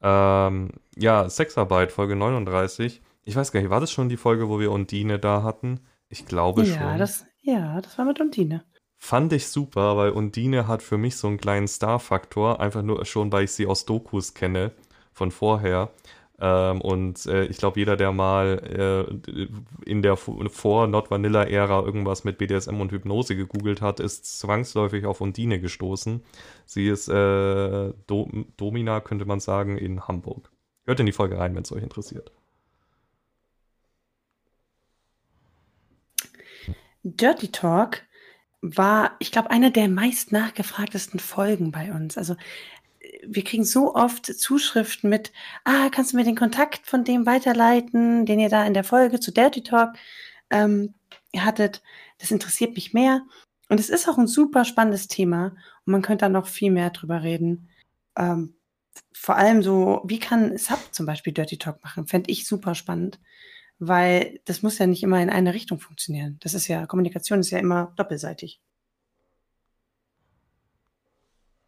[0.01, 3.03] Ähm, ja, Sexarbeit, Folge 39.
[3.25, 5.81] Ich weiß gar nicht, war das schon die Folge, wo wir Undine da hatten?
[6.09, 6.99] Ich glaube ja, schon.
[6.99, 8.65] Das, ja, das war mit Undine.
[8.99, 13.33] Fand ich super, weil Undine hat für mich so einen kleinen Star-Faktor, einfach nur schon,
[13.33, 14.73] weil ich sie aus Dokus kenne
[15.13, 15.91] von vorher.
[16.41, 21.83] Ähm, und äh, ich glaube, jeder, der mal äh, in der vor Not Vanilla Ära
[21.83, 26.23] irgendwas mit BDSM und Hypnose gegoogelt hat, ist zwangsläufig auf Undine gestoßen.
[26.67, 30.51] Sie ist äh, Do Domina, könnte man sagen, in Hamburg.
[30.87, 32.33] Hört in die Folge rein, wenn es euch interessiert.
[37.03, 38.03] Dirty Talk
[38.61, 42.19] war, ich glaube, eine der meist nachgefragtesten Folgen bei uns.
[42.19, 42.37] Also
[43.27, 45.33] wir kriegen so oft Zuschriften mit,
[45.65, 49.21] ah, kannst du mir den Kontakt von dem weiterleiten, den ihr da in der Folge
[49.21, 49.95] zu Dirty Talk
[50.51, 50.95] ähm,
[51.37, 51.83] hattet.
[52.19, 53.23] Das interessiert mich mehr.
[53.69, 56.91] Und es ist auch ein super spannendes Thema und man könnte da noch viel mehr
[56.91, 57.69] drüber reden.
[58.17, 58.55] Ähm,
[59.13, 62.07] vor allem so, wie kann Sub zum Beispiel Dirty Talk machen?
[62.07, 63.21] Fände ich super spannend,
[63.79, 66.39] weil das muss ja nicht immer in eine Richtung funktionieren.
[66.41, 68.61] Das ist ja, Kommunikation ist ja immer doppelseitig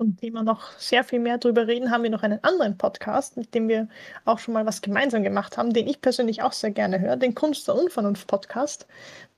[0.00, 3.54] und Thema noch sehr viel mehr darüber reden, haben wir noch einen anderen Podcast, mit
[3.54, 3.86] dem wir
[4.24, 7.34] auch schon mal was gemeinsam gemacht haben, den ich persönlich auch sehr gerne höre, den
[7.34, 8.86] Kunst der Unvernunft Podcast.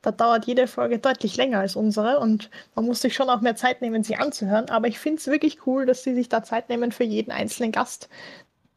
[0.02, 3.56] Da dauert jede Folge deutlich länger als unsere und man muss sich schon auch mehr
[3.56, 4.70] Zeit nehmen, sie anzuhören.
[4.70, 7.72] Aber ich finde es wirklich cool, dass sie sich da Zeit nehmen für jeden einzelnen
[7.72, 8.08] Gast.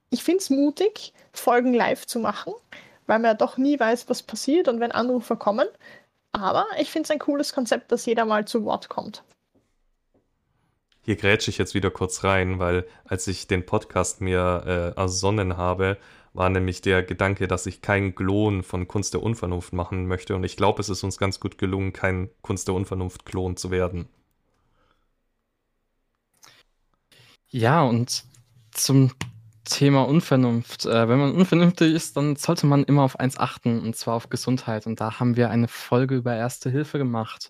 [0.09, 2.53] Ich finde es mutig, Folgen live zu machen,
[3.07, 5.67] weil man ja doch nie weiß, was passiert und wenn Anrufer kommen.
[6.31, 9.23] Aber ich finde es ein cooles Konzept, dass jeder mal zu Wort kommt.
[11.01, 14.63] Hier grätsche ich jetzt wieder kurz rein, weil als ich den Podcast mir
[14.95, 15.97] äh, ersonnen habe,
[16.33, 20.35] war nämlich der Gedanke, dass ich keinen Klon von Kunst der Unvernunft machen möchte.
[20.35, 24.09] Und ich glaube, es ist uns ganz gut gelungen, kein Kunst der Unvernunft-Klon zu werden.
[27.49, 28.25] Ja, und
[28.71, 29.11] zum
[29.65, 30.85] Thema Unvernunft.
[30.85, 34.29] Äh, wenn man unvernünftig ist, dann sollte man immer auf eins achten, und zwar auf
[34.29, 34.87] Gesundheit.
[34.87, 37.49] Und da haben wir eine Folge über Erste Hilfe gemacht.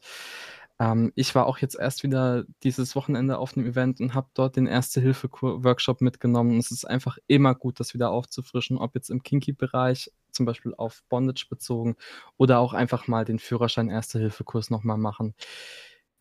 [0.80, 4.56] Ähm, ich war auch jetzt erst wieder dieses Wochenende auf einem Event und habe dort
[4.56, 6.58] den Erste-Hilfe-Workshop mitgenommen.
[6.60, 11.04] es ist einfach immer gut, das wieder aufzufrischen, ob jetzt im Kinky-Bereich, zum Beispiel auf
[11.10, 11.96] Bondage bezogen,
[12.38, 15.34] oder auch einfach mal den Führerschein Erste-Hilfe-Kurs nochmal machen.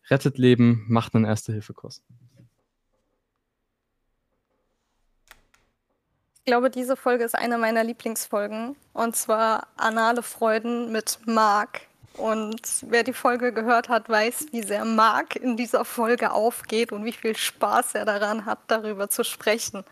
[0.09, 2.03] Rettet Leben, macht einen Erste-Hilfe-Kurs.
[6.45, 8.75] Ich glaube, diese Folge ist eine meiner Lieblingsfolgen.
[8.93, 11.81] Und zwar Anale Freuden mit Marc.
[12.17, 17.03] Und wer die Folge gehört hat, weiß, wie sehr Marc in dieser Folge aufgeht und
[17.03, 19.83] wie viel Spaß er daran hat, darüber zu sprechen.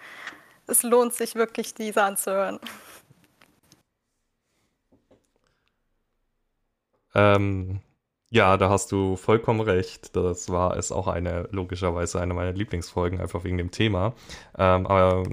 [0.67, 2.59] Es lohnt sich wirklich, diese anzuhören.
[7.15, 7.81] Ähm,
[8.33, 10.15] ja, da hast du vollkommen recht.
[10.15, 14.13] Das war es auch eine, logischerweise eine meiner Lieblingsfolgen, einfach wegen dem Thema.
[14.57, 15.23] Ähm, aber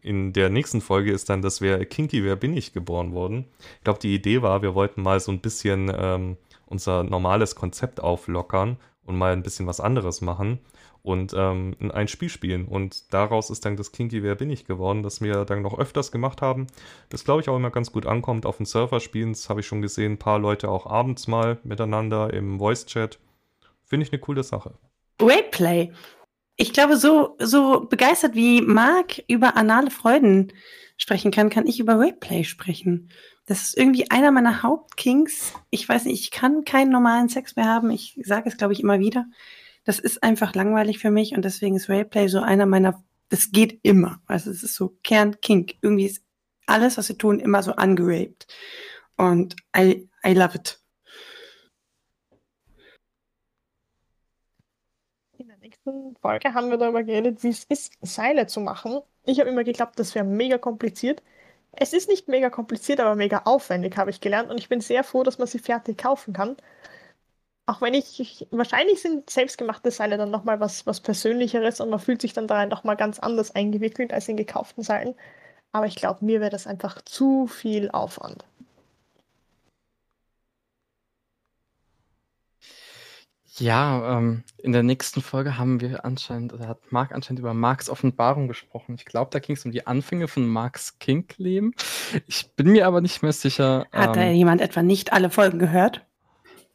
[0.00, 3.44] in der nächsten Folge ist dann das Wer Kinky, wer bin ich geboren worden.
[3.76, 8.00] Ich glaube, die Idee war, wir wollten mal so ein bisschen ähm, unser normales Konzept
[8.00, 10.58] auflockern und mal ein bisschen was anderes machen
[11.06, 12.66] und ähm, ein Spiel spielen.
[12.66, 16.10] Und daraus ist dann das Kinky Wer bin ich geworden, das wir dann noch öfters
[16.10, 16.66] gemacht haben.
[17.10, 18.44] Das glaube ich auch immer ganz gut ankommt.
[18.44, 21.58] Auf dem Server spielen, das habe ich schon gesehen, ein paar Leute auch abends mal
[21.62, 23.20] miteinander im Voice-Chat.
[23.84, 24.74] Finde ich eine coole Sache.
[25.22, 25.92] Rapeplay.
[26.56, 30.52] Ich glaube, so, so begeistert wie Marc über anale Freuden
[30.96, 33.10] sprechen kann, kann ich über Rapeplay sprechen.
[33.46, 35.52] Das ist irgendwie einer meiner Hauptkings.
[35.70, 37.92] Ich weiß nicht, ich kann keinen normalen Sex mehr haben.
[37.92, 39.26] Ich sage es, glaube ich, immer wieder
[39.86, 43.78] das ist einfach langweilig für mich und deswegen ist Rayplay so einer meiner, das geht
[43.84, 44.20] immer.
[44.26, 45.76] Also es ist so Kern-Kink.
[45.80, 46.24] Irgendwie ist
[46.66, 48.48] alles, was wir tun, immer so angeraped.
[49.16, 50.80] Und I, I love it.
[55.38, 59.00] In der nächsten Folge haben wir darüber geredet, wie es ist, Seile zu machen.
[59.24, 61.22] Ich habe immer geglaubt, das wäre mega kompliziert.
[61.70, 64.50] Es ist nicht mega kompliziert, aber mega aufwendig, habe ich gelernt.
[64.50, 66.56] Und ich bin sehr froh, dass man sie fertig kaufen kann.
[67.66, 71.98] Auch wenn ich, ich wahrscheinlich sind selbstgemachte Seile dann nochmal was, was Persönlicheres und man
[71.98, 75.16] fühlt sich dann darin nochmal ganz anders eingewickelt als in gekauften Seilen.
[75.72, 78.44] Aber ich glaube, mir wäre das einfach zu viel Aufwand.
[83.58, 87.88] Ja, ähm, in der nächsten Folge haben wir anscheinend, oder hat Marc anscheinend über Marks
[87.88, 88.94] Offenbarung gesprochen.
[88.96, 91.74] Ich glaube, da ging es um die Anfänge von Marks Kink-Leben.
[92.26, 93.86] Ich bin mir aber nicht mehr sicher.
[93.92, 96.06] Hat ähm, da jemand etwa nicht alle Folgen gehört?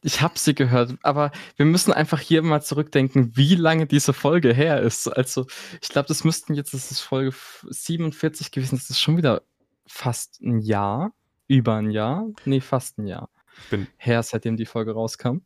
[0.04, 4.52] Ich habe sie gehört, aber wir müssen einfach hier mal zurückdenken, wie lange diese Folge
[4.52, 5.06] her ist.
[5.08, 5.46] Also,
[5.80, 7.32] ich glaube, das müssten jetzt, das ist Folge
[7.68, 9.42] 47 gewesen, das ist schon wieder
[9.86, 11.12] fast ein Jahr,
[11.46, 13.30] über ein Jahr, nee, fast ein Jahr
[13.70, 15.38] bin, her, seitdem die Folge rauskam.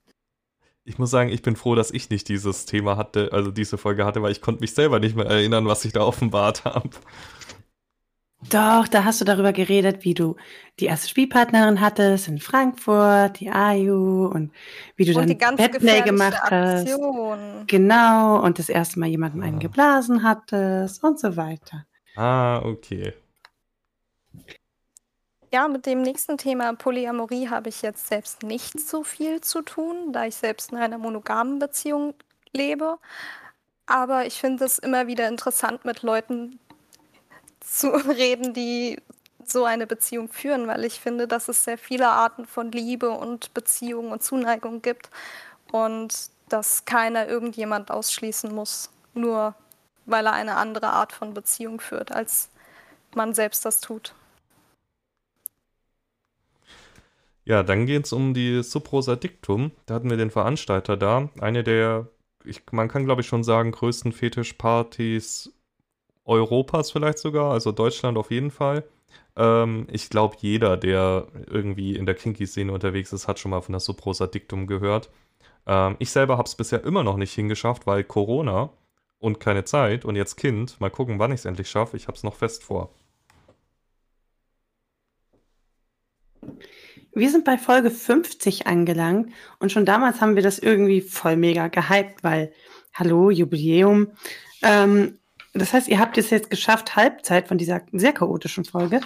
[0.84, 4.04] Ich muss sagen, ich bin froh, dass ich nicht dieses Thema hatte, also diese Folge
[4.04, 6.90] hatte, weil ich konnte mich selber nicht mehr erinnern, was ich da offenbart habe.
[8.50, 10.36] Doch, da hast du darüber geredet, wie du
[10.78, 14.52] die erste Spielpartnerin hattest in Frankfurt, die Ayu und
[14.94, 17.38] wie du und dann Batplay gemacht Aktion.
[17.38, 17.68] hast.
[17.68, 19.60] Genau, und das erste Mal jemandem einen ah.
[19.60, 21.86] geblasen hattest und so weiter.
[22.14, 23.14] Ah, okay.
[25.52, 30.12] Ja, mit dem nächsten Thema Polyamorie habe ich jetzt selbst nicht so viel zu tun,
[30.12, 32.14] da ich selbst in einer monogamen Beziehung
[32.52, 32.98] lebe.
[33.86, 36.58] Aber ich finde es immer wieder interessant, mit Leuten
[37.66, 38.98] zu reden, die
[39.44, 43.54] so eine Beziehung führen, weil ich finde, dass es sehr viele Arten von Liebe und
[43.54, 45.10] Beziehung und Zuneigung gibt
[45.70, 49.54] und dass keiner irgendjemand ausschließen muss, nur
[50.04, 52.48] weil er eine andere Art von Beziehung führt, als
[53.14, 54.14] man selbst das tut.
[57.44, 59.70] Ja, dann geht es um die Subrosa Dictum.
[59.86, 61.28] Da hatten wir den Veranstalter da.
[61.40, 62.08] Eine der,
[62.44, 65.52] ich, man kann glaube ich schon sagen, größten Fetischpartys
[66.26, 68.84] Europas vielleicht sogar, also Deutschland auf jeden Fall.
[69.36, 73.72] Ähm, ich glaube, jeder, der irgendwie in der Kinky-Szene unterwegs ist, hat schon mal von
[73.72, 75.10] der Subrosa Dictum gehört.
[75.66, 78.70] Ähm, ich selber habe es bisher immer noch nicht hingeschafft, weil Corona
[79.18, 80.80] und keine Zeit und jetzt Kind.
[80.80, 81.96] Mal gucken, wann ich es endlich schaffe.
[81.96, 82.90] Ich habe es noch fest vor.
[87.14, 91.68] Wir sind bei Folge 50 angelangt und schon damals haben wir das irgendwie voll mega
[91.68, 92.52] gehypt, weil,
[92.92, 94.08] hallo, Jubiläum.
[94.62, 95.18] Ähm,
[95.58, 99.00] das heißt, ihr habt es jetzt geschafft, Halbzeit von dieser sehr chaotischen Folge,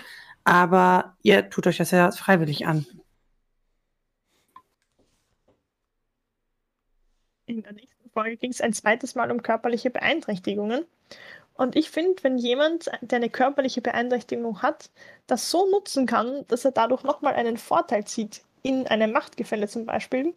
[0.44, 2.86] aber ihr tut euch das ja freiwillig an.
[7.46, 10.84] In der nächsten Folge ging es ein zweites Mal um körperliche Beeinträchtigungen.
[11.54, 14.90] Und ich finde, wenn jemand, der eine körperliche Beeinträchtigung hat,
[15.26, 19.86] das so nutzen kann, dass er dadurch nochmal einen Vorteil zieht, in einem Machtgefälle zum
[19.86, 20.34] Beispiel,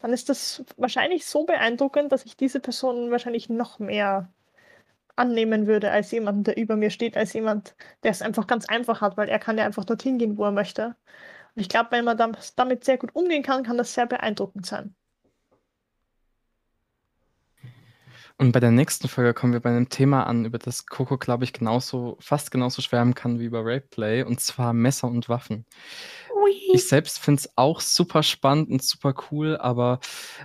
[0.00, 4.28] dann ist das wahrscheinlich so beeindruckend, dass ich diese Person wahrscheinlich noch mehr
[5.16, 9.00] annehmen würde als jemand, der über mir steht, als jemand, der es einfach ganz einfach
[9.00, 10.96] hat, weil er kann ja einfach dorthin gehen, wo er möchte.
[11.56, 12.16] Und ich glaube, wenn man
[12.56, 14.94] damit sehr gut umgehen kann, kann das sehr beeindruckend sein.
[18.36, 21.44] Und bei der nächsten Folge kommen wir bei einem Thema an, über das Coco, glaube
[21.44, 25.66] ich, genauso, fast genauso schwärmen kann wie über Rapeplay, und zwar Messer und Waffen.
[26.42, 26.52] Ui.
[26.72, 30.00] Ich selbst finde es auch super spannend und super cool, aber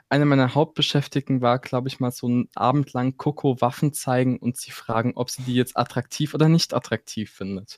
[0.08, 4.56] eine meiner Hauptbeschäftigten war, glaube ich, mal so einen Abend lang Coco Waffen zeigen und
[4.56, 7.78] sie fragen, ob sie die jetzt attraktiv oder nicht attraktiv findet.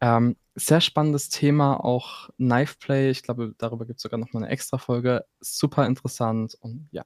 [0.00, 3.10] Ähm, sehr spannendes Thema, auch Knife Play.
[3.10, 5.24] Ich glaube, darüber gibt es sogar noch mal eine extra Folge.
[5.40, 7.04] Super interessant und ja.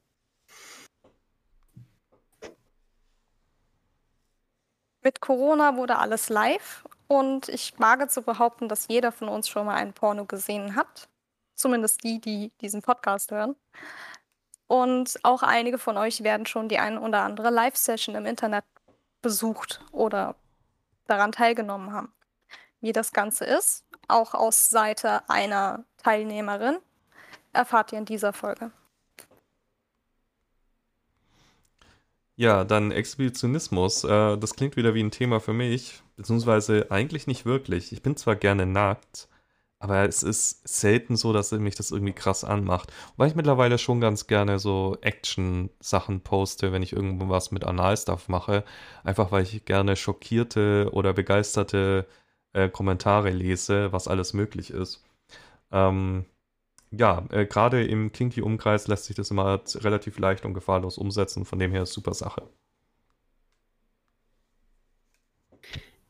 [5.07, 9.65] Mit Corona wurde alles live und ich wage zu behaupten, dass jeder von uns schon
[9.65, 11.07] mal ein Porno gesehen hat.
[11.55, 13.55] Zumindest die, die diesen Podcast hören.
[14.67, 18.65] Und auch einige von euch werden schon die ein oder andere Live-Session im Internet
[19.21, 20.35] besucht oder
[21.05, 22.11] daran teilgenommen haben.
[22.81, 26.79] Wie das Ganze ist, auch aus Seite einer Teilnehmerin,
[27.53, 28.71] erfahrt ihr in dieser Folge.
[32.39, 34.03] Ja, dann Exhibitionismus.
[34.03, 37.91] Äh, das klingt wieder wie ein Thema für mich, beziehungsweise eigentlich nicht wirklich.
[37.91, 39.27] Ich bin zwar gerne nackt,
[39.79, 42.91] aber es ist selten so, dass mich das irgendwie krass anmacht.
[43.17, 48.63] Weil ich mittlerweile schon ganz gerne so Action-Sachen poste, wenn ich irgendwas mit Analstuff mache.
[49.03, 52.07] Einfach weil ich gerne schockierte oder begeisterte
[52.53, 55.03] äh, Kommentare lese, was alles möglich ist.
[55.71, 56.25] Ähm,
[56.91, 61.45] ja, äh, gerade im Kinky-Umkreis lässt sich das immer relativ leicht und gefahrlos umsetzen.
[61.45, 62.49] Von dem her ist super Sache.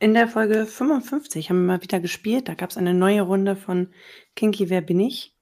[0.00, 2.48] In der Folge 55 haben wir mal wieder gespielt.
[2.48, 3.92] Da gab es eine neue Runde von
[4.36, 5.34] Kinky Wer bin ich?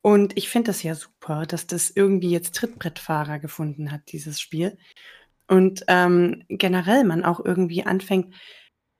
[0.00, 4.78] Und ich finde das ja super, dass das irgendwie jetzt Trittbrettfahrer gefunden hat, dieses Spiel.
[5.48, 8.34] Und ähm, generell man auch irgendwie anfängt,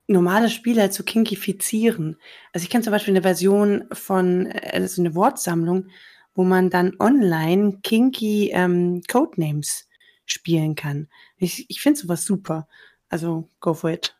[0.06, 2.16] normale Spieler zu kinkifizieren.
[2.52, 5.88] Also ich kenne zum Beispiel eine Version von, also eine Wortsammlung,
[6.34, 9.88] wo man dann online kinky ähm, Codenames
[10.26, 11.08] spielen kann.
[11.38, 12.68] Ich, ich finde sowas super.
[13.08, 14.16] Also go for it.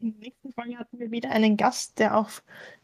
[0.00, 2.28] In der nächsten Folge hatten wir wieder einen Gast, der auch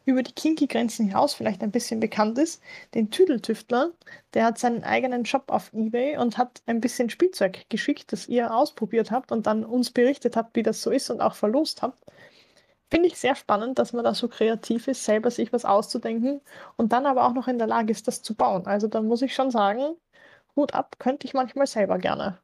[0.09, 2.61] über die Kinky-Grenzen hinaus vielleicht ein bisschen bekannt ist,
[2.95, 3.91] den Tüdeltüftler.
[4.33, 8.53] Der hat seinen eigenen Shop auf eBay und hat ein bisschen Spielzeug geschickt, das ihr
[8.53, 12.03] ausprobiert habt und dann uns berichtet habt, wie das so ist und auch verlost habt.
[12.91, 16.41] Finde ich sehr spannend, dass man da so kreativ ist, selber sich was auszudenken
[16.75, 18.65] und dann aber auch noch in der Lage ist, das zu bauen.
[18.65, 19.95] Also da muss ich schon sagen,
[20.55, 22.39] Hut ab, könnte ich manchmal selber gerne.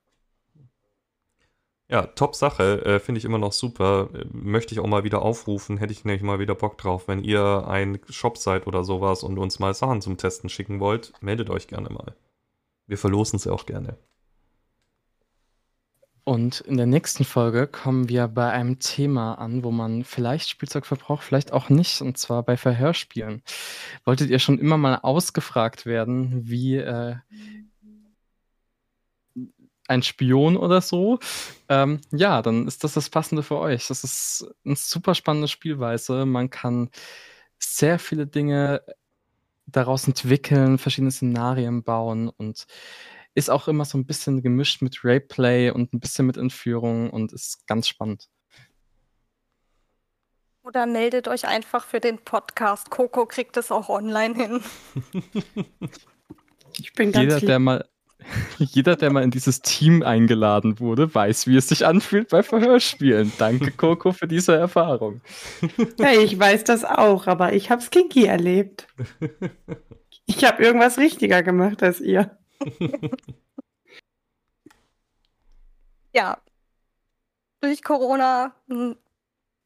[1.95, 4.09] Ja, top Sache, äh, finde ich immer noch super.
[4.33, 7.07] Möchte ich auch mal wieder aufrufen, hätte ich nämlich mal wieder Bock drauf.
[7.07, 11.13] Wenn ihr ein Shop seid oder sowas und uns mal Sachen zum Testen schicken wollt,
[11.21, 12.13] meldet euch gerne mal.
[12.85, 13.97] Wir verlosen sie auch gerne.
[16.25, 20.85] Und in der nächsten Folge kommen wir bei einem Thema an, wo man vielleicht Spielzeug
[20.85, 23.41] verbraucht, vielleicht auch nicht, und zwar bei Verhörspielen.
[24.03, 27.15] Wolltet ihr schon immer mal ausgefragt werden, wie äh,
[29.87, 31.19] ein Spion oder so,
[31.69, 33.87] ähm, ja, dann ist das das Passende für euch.
[33.87, 36.25] Das ist eine super spannende Spielweise.
[36.25, 36.89] Man kann
[37.59, 38.81] sehr viele Dinge
[39.67, 42.65] daraus entwickeln, verschiedene Szenarien bauen und
[43.33, 47.33] ist auch immer so ein bisschen gemischt mit Rayplay und ein bisschen mit Entführung und
[47.33, 48.29] ist ganz spannend.
[50.63, 52.89] Oder meldet euch einfach für den Podcast.
[52.89, 54.63] Coco kriegt es auch online hin.
[56.79, 57.47] ich bin ganz Jeder, lieb.
[57.47, 57.89] der mal
[58.57, 63.31] jeder, der mal in dieses Team eingeladen wurde, weiß, wie es sich anfühlt bei Verhörspielen.
[63.37, 65.21] Danke, Coco, für diese Erfahrung.
[65.99, 68.87] Hey, ich weiß das auch, aber ich habe Kinky erlebt.
[70.25, 72.37] Ich habe irgendwas richtiger gemacht als ihr.
[76.15, 76.37] Ja.
[77.59, 78.95] Durch Corona hm,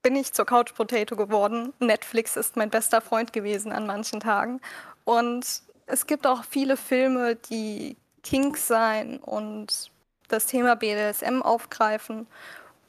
[0.02, 1.74] bin ich zur Couch Potato geworden.
[1.80, 4.60] Netflix ist mein bester Freund gewesen an manchen Tagen.
[5.04, 5.46] Und
[5.86, 9.92] es gibt auch viele Filme, die Kink sein und
[10.28, 12.28] das Thema BDSM aufgreifen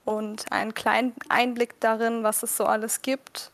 [0.05, 3.51] und einen kleinen Einblick darin, was es so alles gibt,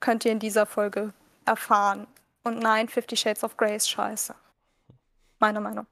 [0.00, 1.12] könnt ihr in dieser Folge
[1.44, 2.06] erfahren.
[2.42, 4.34] Und nein, Fifty Shades of Grey ist scheiße.
[5.38, 5.86] Meine Meinung.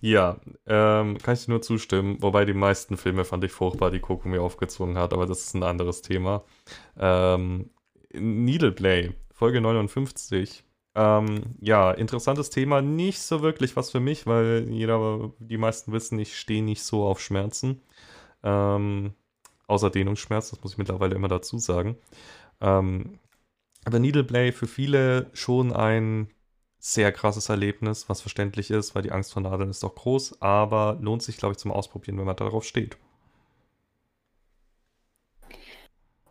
[0.00, 0.36] Ja,
[0.66, 2.22] ähm, kann ich dir nur zustimmen.
[2.22, 5.54] Wobei die meisten Filme fand ich furchtbar, die Coco mir aufgezwungen hat, aber das ist
[5.54, 6.44] ein anderes Thema.
[6.98, 7.70] Ähm,
[8.12, 10.65] Needleplay, Folge 59.
[10.96, 12.80] Ähm, ja, interessantes Thema.
[12.80, 17.04] Nicht so wirklich was für mich, weil jeder, die meisten wissen, ich stehe nicht so
[17.04, 17.82] auf Schmerzen.
[18.42, 19.12] Ähm,
[19.66, 21.98] außer Dehnungsschmerz, das muss ich mittlerweile immer dazu sagen.
[22.62, 23.18] Ähm,
[23.84, 26.30] aber Needleplay für viele schon ein
[26.78, 30.96] sehr krasses Erlebnis, was verständlich ist, weil die Angst vor Nadeln ist doch groß, aber
[31.00, 32.96] lohnt sich, glaube ich, zum Ausprobieren, wenn man darauf steht.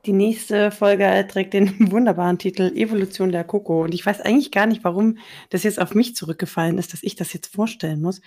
[0.05, 3.83] Die nächste Folge trägt den wunderbaren Titel Evolution der Coco.
[3.83, 5.17] Und ich weiß eigentlich gar nicht, warum
[5.49, 8.21] das jetzt auf mich zurückgefallen ist, dass ich das jetzt vorstellen muss.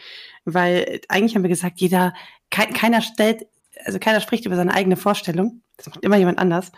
[0.45, 2.15] Weil eigentlich haben wir gesagt, jeder,
[2.51, 3.47] ke keiner stellt,
[3.85, 5.63] also keiner spricht über seine eigene Vorstellung.
[5.77, 6.73] Das macht immer jemand anders.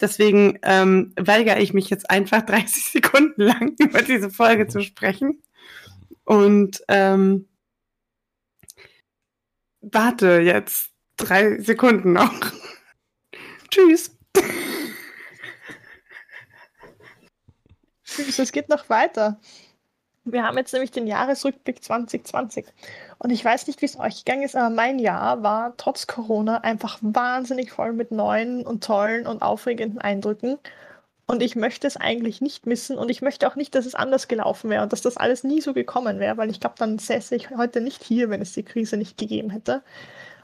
[0.00, 5.42] Deswegen ähm, weigere ich mich jetzt einfach 30 Sekunden lang über diese Folge zu sprechen.
[6.24, 7.48] Und ähm,
[9.80, 12.32] warte jetzt drei Sekunden noch.
[13.70, 14.17] Tschüss.
[18.38, 19.38] Es geht noch weiter.
[20.24, 22.66] Wir haben jetzt nämlich den Jahresrückblick 2020.
[23.18, 26.58] Und ich weiß nicht, wie es euch gegangen ist, aber mein Jahr war trotz Corona
[26.58, 30.58] einfach wahnsinnig voll mit neuen und tollen und aufregenden Eindrücken.
[31.26, 34.28] Und ich möchte es eigentlich nicht missen und ich möchte auch nicht, dass es anders
[34.28, 37.34] gelaufen wäre und dass das alles nie so gekommen wäre, weil ich glaube, dann säße
[37.34, 39.82] ich heute nicht hier, wenn es die Krise nicht gegeben hätte.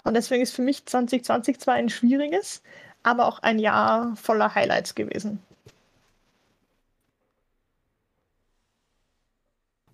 [0.04, 2.62] Und deswegen ist für mich 2020 zwar ein schwieriges,
[3.02, 5.40] aber auch ein Jahr voller Highlights gewesen.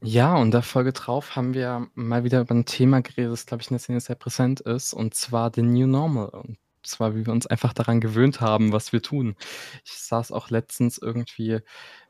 [0.03, 3.62] Ja, und der Folge drauf haben wir mal wieder über ein Thema geredet, das, glaube
[3.62, 6.28] ich, in der Szene sehr präsent ist, und zwar den New Normal.
[6.30, 9.36] Und zwar, wie wir uns einfach daran gewöhnt haben, was wir tun.
[9.84, 11.59] Ich saß auch letztens irgendwie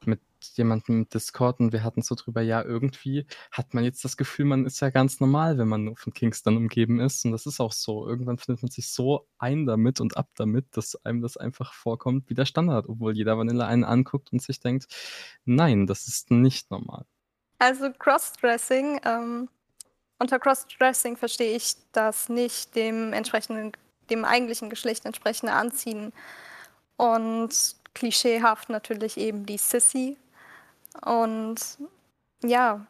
[0.05, 0.21] mit
[0.55, 4.45] jemandem im Discord und wir hatten so drüber, ja, irgendwie hat man jetzt das Gefühl,
[4.47, 7.25] man ist ja ganz normal, wenn man nur von Kingston umgeben ist.
[7.25, 8.07] Und das ist auch so.
[8.07, 12.31] Irgendwann findet man sich so ein damit und ab damit, dass einem das einfach vorkommt
[12.31, 14.87] wie der Standard, obwohl jeder Vanilla einen anguckt und sich denkt,
[15.45, 17.05] nein, das ist nicht normal.
[17.61, 19.51] Also Crossdressing, ähm,
[20.19, 23.73] unter Crossdressing verstehe ich das nicht dem entsprechenden,
[24.09, 26.15] dem eigentlichen Geschlecht entsprechende Anziehen.
[26.97, 30.17] Und klischeehaft natürlich eben die Sissy.
[31.05, 31.59] Und
[32.43, 32.87] ja,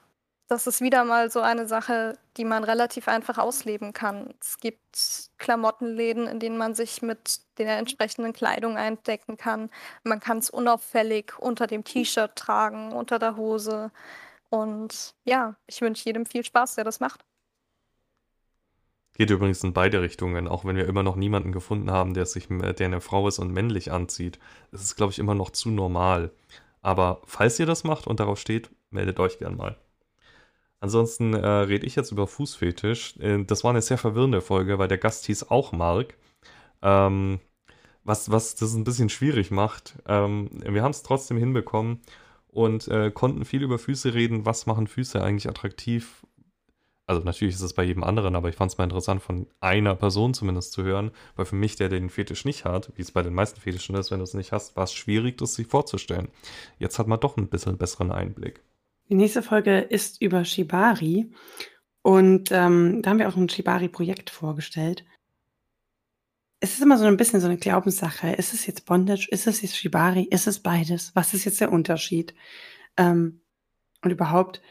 [0.47, 4.35] das ist wieder mal so eine Sache, die man relativ einfach ausleben kann.
[4.41, 9.69] Es gibt Klamottenläden, in denen man sich mit der entsprechenden Kleidung eindecken kann.
[10.05, 13.91] Man kann es unauffällig unter dem T-Shirt tragen, unter der Hose.
[14.51, 17.25] Und ja, ich wünsche jedem viel Spaß, der das macht.
[19.15, 22.49] Geht übrigens in beide Richtungen, auch wenn wir immer noch niemanden gefunden haben, der sich,
[22.49, 24.39] der eine Frau ist und männlich anzieht.
[24.73, 26.31] Das ist, glaube ich, immer noch zu normal.
[26.83, 29.77] Aber falls ihr das macht und darauf steht, meldet euch gern mal.
[30.81, 33.19] Ansonsten äh, rede ich jetzt über Fußfetisch.
[33.19, 36.17] Äh, das war eine sehr verwirrende Folge, weil der Gast hieß auch Mark.
[36.83, 37.41] Ähm,
[38.03, 39.97] was, was das ein bisschen schwierig macht.
[40.07, 42.01] Ähm, wir haben es trotzdem hinbekommen
[42.53, 44.47] und äh, konnten viel über Füße reden.
[44.47, 46.27] Was machen Füße eigentlich attraktiv?
[47.07, 49.97] Also natürlich ist es bei jedem anderen, aber ich fand es mal interessant, von einer
[49.97, 53.23] Person zumindest zu hören, weil für mich, der den Fetisch nicht hat, wie es bei
[53.23, 56.29] den meisten Fetischen ist, wenn du es nicht hast, war es schwierig, das sich vorzustellen.
[56.79, 58.63] Jetzt hat man doch ein bisschen besseren Einblick.
[59.09, 61.33] Die nächste Folge ist über Shibari
[62.03, 65.05] und ähm, da haben wir auch ein Shibari-Projekt vorgestellt
[66.61, 68.33] es ist immer so ein bisschen so eine Glaubenssache.
[68.33, 69.29] Ist es jetzt Bondage?
[69.31, 70.25] Ist es jetzt Shibari?
[70.25, 71.13] Ist es beides?
[71.15, 72.35] Was ist jetzt der Unterschied?
[72.99, 73.41] Ähm,
[74.03, 74.63] und überhaupt,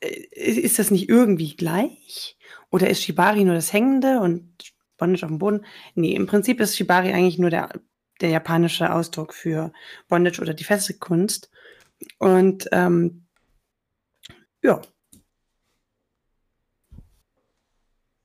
[0.00, 2.36] äh, ist das nicht irgendwie gleich?
[2.70, 5.64] Oder ist Shibari nur das Hängende und Bondage auf dem Boden?
[5.94, 7.70] Nee, im Prinzip ist Shibari eigentlich nur der,
[8.20, 9.72] der japanische Ausdruck für
[10.08, 11.50] Bondage oder die Fesselkunst.
[12.18, 13.26] Und ähm,
[14.62, 14.82] ja,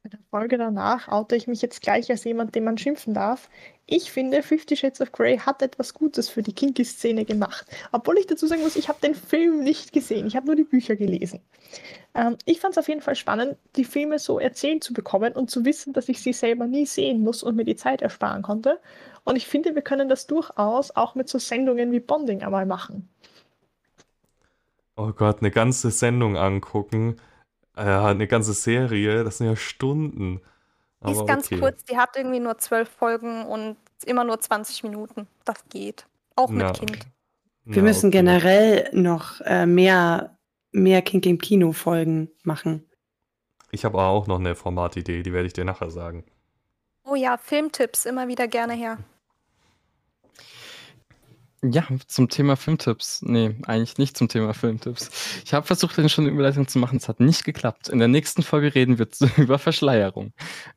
[0.06, 3.50] Bei der Folge danach oute ich mich jetzt gleich als jemand, den man schimpfen darf.
[3.86, 7.66] Ich finde, Fifty Shades of Grey hat etwas Gutes für die Kinky-Szene gemacht.
[7.94, 10.28] Obwohl ich dazu sagen muss, ich habe den Film nicht gesehen.
[10.28, 11.40] Ich habe nur die Bücher gelesen.
[12.16, 15.50] Ähm, ich fand es auf jeden Fall spannend, die Filme so erzählt zu bekommen und
[15.50, 18.82] zu wissen, dass ich sie selber nie sehen muss und mir die Zeit ersparen konnte.
[19.24, 23.08] Und ich finde, wir können das durchaus auch mit so Sendungen wie Bonding einmal machen.
[24.98, 27.16] Oh Gott, eine ganze Sendung angucken
[27.78, 30.42] ja, eine ganze Serie, das sind ja Stunden.
[31.06, 31.60] Die ist ganz okay.
[31.60, 35.28] kurz, die hat irgendwie nur zwölf Folgen und immer nur 20 Minuten.
[35.44, 36.08] Das geht.
[36.36, 36.72] Auch mit ja.
[36.74, 37.00] Kind.
[37.66, 38.18] Wir ja, müssen okay.
[38.18, 40.38] generell noch äh, mehr,
[40.72, 42.86] mehr Kink im Kino-Folgen machen.
[43.72, 46.24] Ich habe auch noch eine Formatidee, die werde ich dir nachher sagen.
[47.04, 48.98] Oh ja, Filmtipps, immer wieder gerne her.
[51.72, 53.22] Ja, zum Thema Filmtipps.
[53.24, 55.42] Nee, eigentlich nicht zum Thema Filmtipps.
[55.46, 56.98] Ich habe versucht, eine Überleitung zu machen.
[56.98, 57.90] Es hat nicht geklappt.
[57.90, 59.08] In der nächsten Folge reden wir
[59.38, 60.34] über Verschleierung.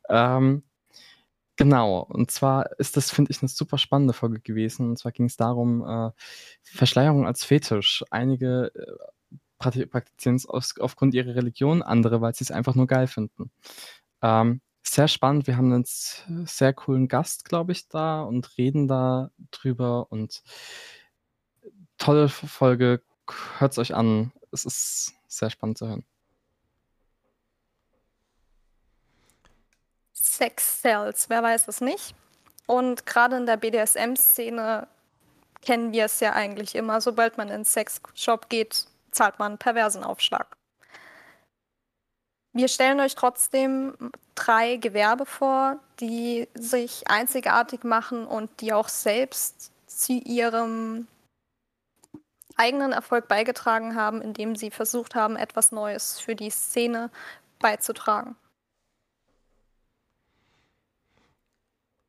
[0.09, 0.63] Ähm,
[1.57, 1.99] genau.
[2.01, 4.89] Und zwar ist das, finde ich, eine super spannende Folge gewesen.
[4.89, 6.11] Und zwar ging es darum, äh,
[6.63, 8.03] Verschleierung als Fetisch.
[8.09, 13.51] Einige äh, praktizieren es aufgrund ihrer Religion, andere, weil sie es einfach nur geil finden.
[14.21, 14.61] Ähm,
[14.93, 15.47] sehr spannend.
[15.47, 15.85] Wir haben einen
[16.45, 20.43] sehr coolen Gast, glaube ich, da und reden da drüber und
[21.97, 23.01] tolle Folge.
[23.57, 24.31] Hört es euch an.
[24.51, 26.05] Es ist sehr spannend zu hören.
[30.13, 32.15] Sex Cells, wer weiß es nicht?
[32.65, 34.87] Und gerade in der BDSM-Szene
[35.61, 37.01] kennen wir es ja eigentlich immer.
[37.01, 40.58] Sobald man in einen Sexshop geht, zahlt man einen perversen Aufschlag.
[42.53, 43.93] Wir stellen euch trotzdem
[44.35, 51.07] drei Gewerbe vor, die sich einzigartig machen und die auch selbst zu ihrem
[52.55, 57.09] eigenen Erfolg beigetragen haben, indem sie versucht haben, etwas Neues für die Szene
[57.59, 58.35] beizutragen.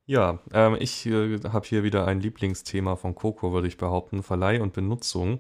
[0.07, 4.25] Ja, ähm, ich äh, habe hier wieder ein Lieblingsthema von Coco, würde ich behaupten.
[4.25, 5.39] Verleih und Benutzung.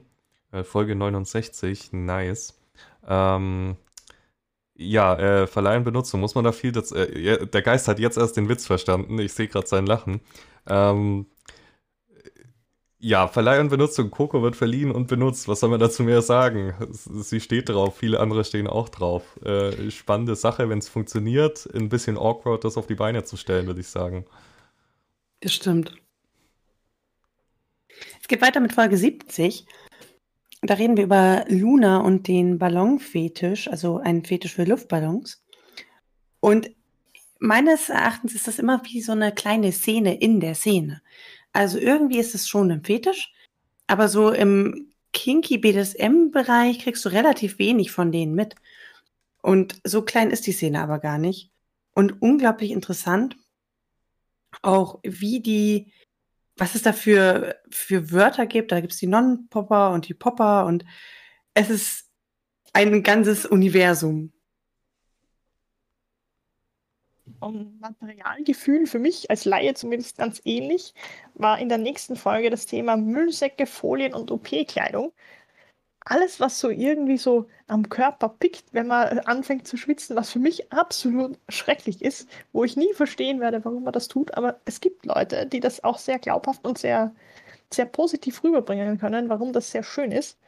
[0.52, 2.56] Äh, Folge 69, nice.
[3.04, 3.76] Ähm,
[4.80, 6.72] ja, äh, Verleih und Benutzung, muss man da viel...
[6.72, 9.18] Das, äh, der Geist hat jetzt erst den Witz verstanden.
[9.18, 10.20] Ich sehe gerade sein Lachen.
[10.66, 11.26] Ähm,
[12.98, 14.10] ja, Verleih und Benutzung.
[14.10, 15.48] Coco wird verliehen und benutzt.
[15.48, 16.74] Was soll man dazu mehr sagen?
[16.90, 19.38] Sie steht drauf, viele andere stehen auch drauf.
[19.44, 21.68] Äh, spannende Sache, wenn es funktioniert.
[21.74, 24.24] Ein bisschen awkward, das auf die Beine zu stellen, würde ich sagen.
[25.40, 25.94] Das stimmt.
[28.20, 29.66] Es geht weiter mit Folge 70.
[30.62, 35.42] Da reden wir über Luna und den Ballonfetisch, also einen Fetisch für Luftballons.
[36.40, 36.70] Und
[37.38, 41.00] meines Erachtens ist das immer wie so eine kleine Szene in der Szene.
[41.52, 43.32] Also irgendwie ist es schon ein Fetisch,
[43.86, 48.54] aber so im kinky BDSM-Bereich kriegst du relativ wenig von denen mit.
[49.42, 51.50] Und so klein ist die Szene aber gar nicht.
[51.94, 53.36] Und unglaublich interessant,
[54.62, 55.92] auch wie die,
[56.60, 58.70] was es da für, für Wörter gibt.
[58.70, 60.84] Da gibt es die Non-Popper und die Popper und
[61.54, 62.10] es ist
[62.74, 64.32] ein ganzes Universum.
[67.40, 70.92] Um Materialgefühl für mich als Laie zumindest ganz ähnlich,
[71.32, 75.14] war in der nächsten Folge das Thema Müllsäcke, Folien und OP-Kleidung
[76.04, 80.38] alles, was so irgendwie so am Körper pickt, wenn man anfängt zu schwitzen, was für
[80.38, 84.34] mich absolut schrecklich ist, wo ich nie verstehen werde, warum man das tut.
[84.34, 87.14] Aber es gibt Leute, die das auch sehr glaubhaft und sehr,
[87.72, 90.38] sehr positiv rüberbringen können, warum das sehr schön ist.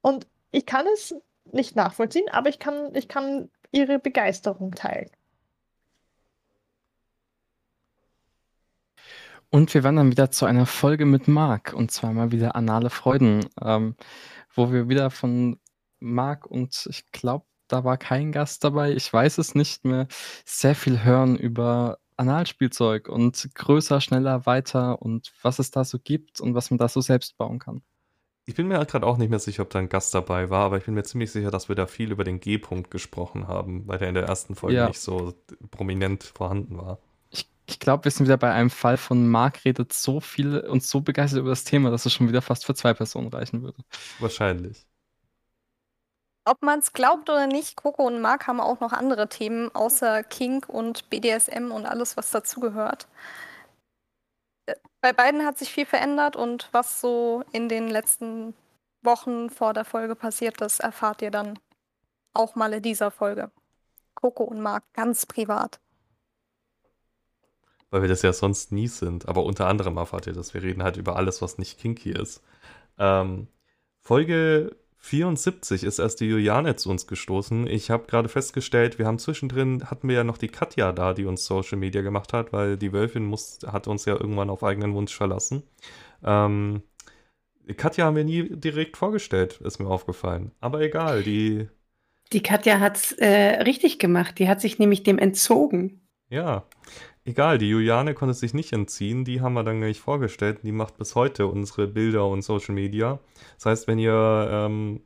[0.00, 1.14] Und ich kann es
[1.52, 5.10] nicht nachvollziehen, aber ich kann, ich kann ihre Begeisterung teilen.
[9.50, 13.46] Und wir wandern wieder zu einer Folge mit Marc und zwar mal wieder anale Freuden.
[13.62, 13.96] Ähm,
[14.58, 15.58] wo wir wieder von
[16.00, 20.08] Marc und ich glaube, da war kein Gast dabei, ich weiß es nicht mehr,
[20.44, 26.40] sehr viel hören über Analspielzeug und größer, schneller, weiter und was es da so gibt
[26.40, 27.82] und was man da so selbst bauen kann.
[28.46, 30.78] Ich bin mir gerade auch nicht mehr sicher, ob da ein Gast dabei war, aber
[30.78, 33.98] ich bin mir ziemlich sicher, dass wir da viel über den G-Punkt gesprochen haben, weil
[33.98, 34.88] der in der ersten Folge ja.
[34.88, 35.34] nicht so
[35.70, 36.98] prominent vorhanden war.
[37.68, 41.02] Ich, glaube, wir sind wieder bei einem Fall von Marc redet so viel und so
[41.02, 43.84] begeistert über das Thema, dass es schon wieder fast für zwei Personen reichen würde.
[44.20, 44.86] Wahrscheinlich.
[46.46, 50.22] Ob man es glaubt oder nicht, Coco und Marc haben auch noch andere Themen, außer
[50.22, 53.06] Kink und BDSM und alles, was dazugehört.
[54.64, 58.54] Äh, bei beiden hat sich viel verändert und was so in den letzten
[59.02, 61.58] Wochen vor der Folge passiert ist, erfahrt ihr dann
[62.32, 63.50] auch mal in dieser Folge.
[64.14, 65.80] Coco und Marc ganz privat
[67.90, 69.28] weil wir das ja sonst nie sind.
[69.28, 70.54] Aber unter anderem erfahrt ihr das.
[70.54, 72.42] Wir reden halt über alles, was nicht kinky ist.
[72.98, 73.48] Ähm,
[74.00, 77.66] Folge 74 ist erst die Juliane zu uns gestoßen.
[77.66, 81.24] Ich habe gerade festgestellt, wir haben zwischendrin, hatten wir ja noch die Katja da, die
[81.24, 84.94] uns Social Media gemacht hat, weil die Wölfin muss, hat uns ja irgendwann auf eigenen
[84.94, 85.62] Wunsch verlassen.
[86.24, 86.82] Ähm,
[87.76, 90.52] Katja haben wir nie direkt vorgestellt, ist mir aufgefallen.
[90.60, 91.68] Aber egal, die.
[92.32, 94.38] Die Katja hat es äh, richtig gemacht.
[94.38, 96.02] Die hat sich nämlich dem entzogen.
[96.28, 96.64] Ja,
[97.28, 100.60] Egal, die Juliane konnte sich nicht entziehen, die haben wir dann gleich vorgestellt.
[100.62, 103.20] Die macht bis heute unsere Bilder und Social Media.
[103.56, 105.02] Das heißt, wenn ihr ähm,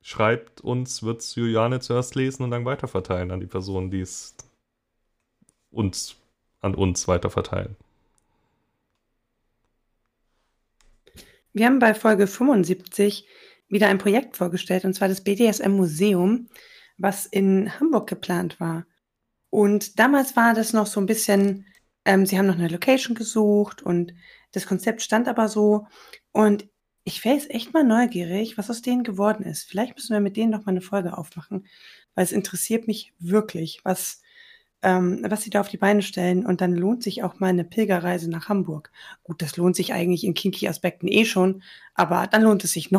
[0.00, 4.34] schreibt uns, wird es Juliane zuerst lesen und dann weiterverteilen an die Person, die es
[5.70, 6.16] uns,
[6.62, 7.76] an uns weiterverteilen.
[11.52, 13.26] Wir haben bei Folge 75
[13.68, 16.48] wieder ein Projekt vorgestellt, und zwar das BDSM Museum,
[16.96, 18.86] was in Hamburg geplant war.
[19.56, 21.64] Und damals war das noch so ein bisschen,
[22.04, 24.12] ähm, sie haben noch eine Location gesucht und
[24.52, 25.86] das Konzept stand aber so.
[26.30, 26.68] Und
[27.04, 29.66] ich wäre jetzt echt mal neugierig, was aus denen geworden ist.
[29.66, 31.66] Vielleicht müssen wir mit denen noch mal eine Folge aufmachen,
[32.14, 34.20] weil es interessiert mich wirklich, was,
[34.82, 36.44] ähm, was sie da auf die Beine stellen.
[36.44, 38.90] Und dann lohnt sich auch mal eine Pilgerreise nach Hamburg.
[39.22, 41.62] Gut, das lohnt sich eigentlich in Kinky-Aspekten eh schon,
[41.94, 42.90] aber dann lohnt es sich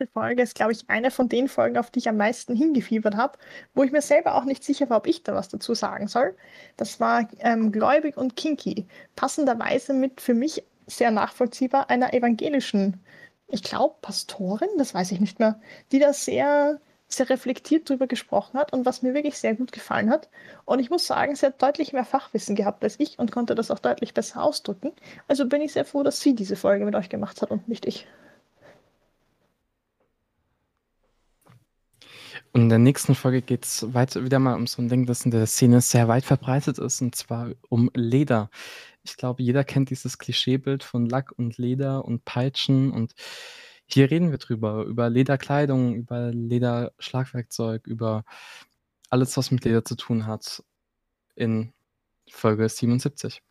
[0.00, 0.28] nochmal.
[0.28, 3.38] Folge ist, glaube ich, eine von den Folgen, auf die ich am meisten hingefiebert habe,
[3.74, 6.36] wo ich mir selber auch nicht sicher war, ob ich da was dazu sagen soll.
[6.76, 8.86] Das war ähm, Gläubig und Kinky.
[9.16, 13.00] Passenderweise mit für mich sehr nachvollziehbar einer evangelischen,
[13.48, 15.60] ich glaube, Pastorin, das weiß ich nicht mehr,
[15.92, 20.10] die da sehr sehr reflektiert darüber gesprochen hat und was mir wirklich sehr gut gefallen
[20.10, 20.28] hat.
[20.66, 23.70] Und ich muss sagen, sie hat deutlich mehr Fachwissen gehabt als ich und konnte das
[23.70, 24.92] auch deutlich besser ausdrücken.
[25.26, 27.86] Also bin ich sehr froh, dass sie diese Folge mit euch gemacht hat und nicht
[27.86, 28.06] ich.
[32.52, 35.30] Und in der nächsten Folge geht es wieder mal um so ein Ding, das in
[35.30, 38.50] der Szene sehr weit verbreitet ist, und zwar um Leder.
[39.02, 43.14] Ich glaube, jeder kennt dieses Klischeebild von Lack und Leder und Peitschen und
[43.86, 48.24] hier reden wir drüber, über Lederkleidung, über Lederschlagwerkzeug, über
[49.10, 50.62] alles, was mit Leder zu tun hat
[51.34, 51.72] in
[52.30, 53.42] Folge 77.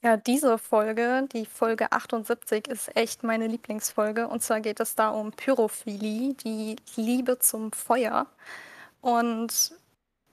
[0.00, 4.28] Ja, diese Folge, die Folge 78, ist echt meine Lieblingsfolge.
[4.28, 8.26] Und zwar geht es da um Pyrophilie, die Liebe zum Feuer.
[9.00, 9.72] Und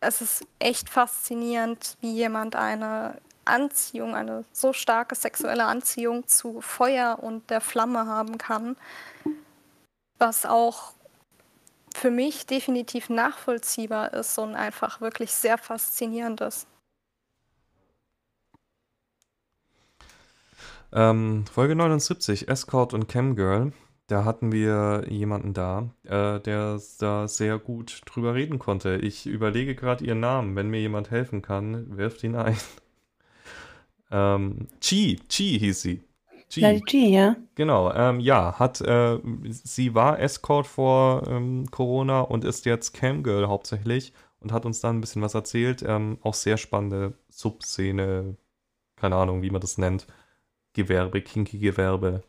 [0.01, 7.17] es ist echt faszinierend, wie jemand eine Anziehung, eine so starke sexuelle Anziehung zu Feuer
[7.21, 8.77] und der Flamme haben kann,
[10.19, 10.93] was auch
[11.95, 16.67] für mich definitiv nachvollziehbar ist und einfach wirklich sehr faszinierend ist.
[20.95, 23.73] Ähm, Folge 79, Escort und Camgirl.
[24.07, 28.95] Da hatten wir jemanden da, äh, der da sehr gut drüber reden konnte.
[28.95, 30.55] Ich überlege gerade ihren Namen.
[30.55, 32.57] Wenn mir jemand helfen kann, wirft ihn ein.
[34.11, 36.03] Ähm, Chi, Chi hieß sie.
[36.47, 36.61] Chi.
[36.61, 37.35] Ja, Chi, ja.
[37.55, 39.17] Genau, ähm, ja, hat, äh,
[39.49, 44.97] sie war Escort vor ähm, Corona und ist jetzt Camgirl hauptsächlich und hat uns dann
[44.97, 45.83] ein bisschen was erzählt.
[45.85, 48.37] Ähm, auch sehr spannende Subszene,
[48.95, 50.05] keine Ahnung, wie man das nennt.
[50.75, 52.23] Gewerbe, kinky Gewerbe.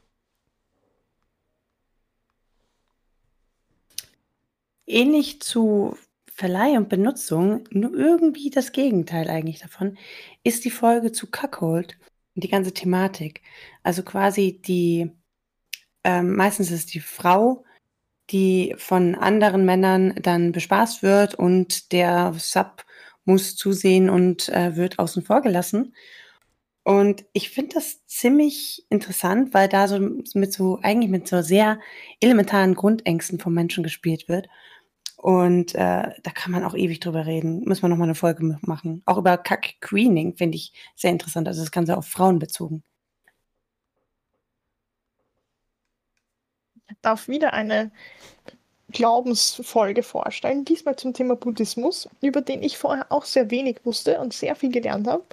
[4.87, 5.97] Ähnlich zu
[6.33, 9.99] Verleih und Benutzung, nur irgendwie das Gegenteil eigentlich davon,
[10.45, 11.99] ist die Folge zu Cuckold
[12.35, 13.43] und die ganze Thematik.
[13.83, 15.11] Also quasi die,
[16.05, 17.65] ähm, meistens ist die Frau,
[18.31, 22.85] die von anderen Männern dann bespaßt wird und der Sub
[23.25, 25.95] muss zusehen und äh, wird außen vor gelassen.
[26.87, 31.81] Und ich finde das ziemlich interessant, weil da so mit so, eigentlich mit so sehr
[32.21, 34.47] elementaren Grundängsten vom Menschen gespielt wird.
[35.17, 37.65] Und äh, da kann man auch ewig drüber reden.
[37.67, 39.03] Muss man nochmal eine Folge machen.
[39.05, 41.49] Auch über Kack-Queening finde ich sehr interessant.
[41.49, 42.85] Also das Ganze auf Frauen bezogen.
[46.89, 47.91] Ich darf wieder eine
[48.93, 54.33] Glaubensfolge vorstellen, diesmal zum Thema Buddhismus, über den ich vorher auch sehr wenig wusste und
[54.33, 55.25] sehr viel gelernt habe.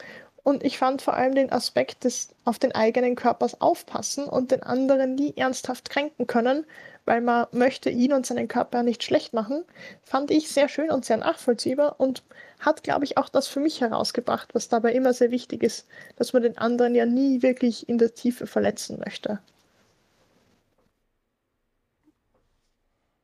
[0.43, 4.61] Und ich fand vor allem den Aspekt des auf den eigenen Körpers aufpassen und den
[4.61, 6.65] anderen nie ernsthaft kränken können,
[7.05, 9.63] weil man möchte ihn und seinen Körper nicht schlecht machen,
[10.03, 12.23] fand ich sehr schön und sehr nachvollziehbar und
[12.59, 15.87] hat, glaube ich, auch das für mich herausgebracht, was dabei immer sehr wichtig ist,
[16.17, 19.39] dass man den anderen ja nie wirklich in der Tiefe verletzen möchte.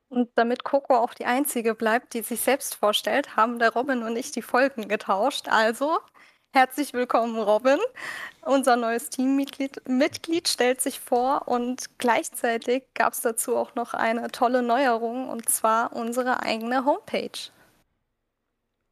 [0.08, 4.16] Und damit Coco auch die einzige bleibt, die sich selbst vorstellt, haben der Robin und
[4.16, 5.46] ich die Folgen getauscht.
[5.48, 5.98] Also
[6.52, 7.78] Herzlich willkommen, Robin.
[8.42, 14.32] Unser neues Teammitglied Mitglied stellt sich vor und gleichzeitig gab es dazu auch noch eine
[14.32, 17.38] tolle Neuerung und zwar unsere eigene Homepage.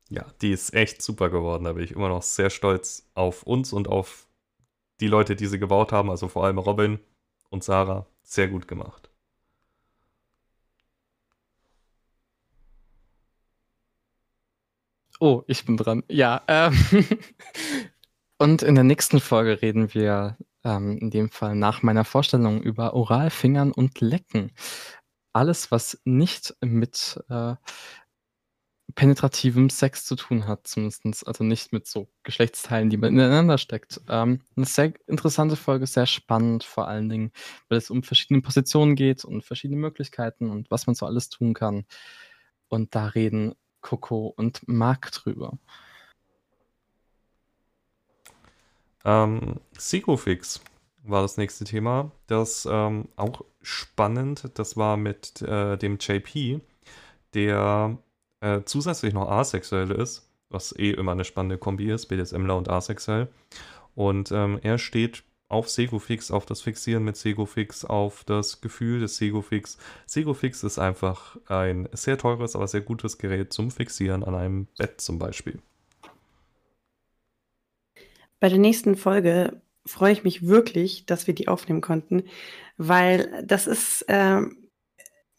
[0.09, 1.64] Ja, die ist echt super geworden.
[1.64, 4.28] Da bin ich immer noch sehr stolz auf uns und auf
[5.00, 6.11] die Leute, die sie gebaut haben.
[6.11, 7.00] Also vor allem Robin
[7.50, 8.06] und Sarah.
[8.22, 9.07] Sehr gut gemacht.
[15.20, 16.04] Oh, ich bin dran.
[16.08, 16.42] Ja.
[16.46, 16.74] Ähm
[18.38, 22.94] und in der nächsten Folge reden wir ähm, in dem Fall nach meiner Vorstellung über
[22.94, 24.52] Oralfingern und Lecken.
[25.32, 27.54] Alles, was nicht mit äh,
[28.94, 34.00] penetrativem Sex zu tun hat, zumindest, also nicht mit so Geschlechtsteilen, die man ineinander steckt.
[34.08, 37.32] Ähm, eine sehr interessante Folge, sehr spannend vor allen Dingen,
[37.68, 41.54] weil es um verschiedene Positionen geht und verschiedene Möglichkeiten und was man so alles tun
[41.54, 41.84] kann.
[42.68, 45.59] Und da reden Coco und Marc drüber?
[49.05, 50.61] Ähm, Sequofix
[51.03, 52.12] war das nächste Thema.
[52.26, 54.51] Das ähm, auch spannend.
[54.55, 56.61] Das war mit äh, dem JP,
[57.35, 57.99] der
[58.41, 63.29] äh, zusätzlich noch asexuell ist, was eh immer eine spannende Kombi ist, BDSMler und asexuell.
[63.95, 69.16] Und ähm, er steht auf Segofix, auf das Fixieren mit Segofix, auf das Gefühl des
[69.16, 69.78] Segofix.
[70.07, 75.01] Segofix ist einfach ein sehr teures, aber sehr gutes Gerät zum Fixieren an einem Bett
[75.01, 75.59] zum Beispiel.
[78.40, 82.24] Bei der nächsten Folge freue ich mich wirklich, dass wir die aufnehmen konnten,
[82.76, 84.42] weil das ist äh,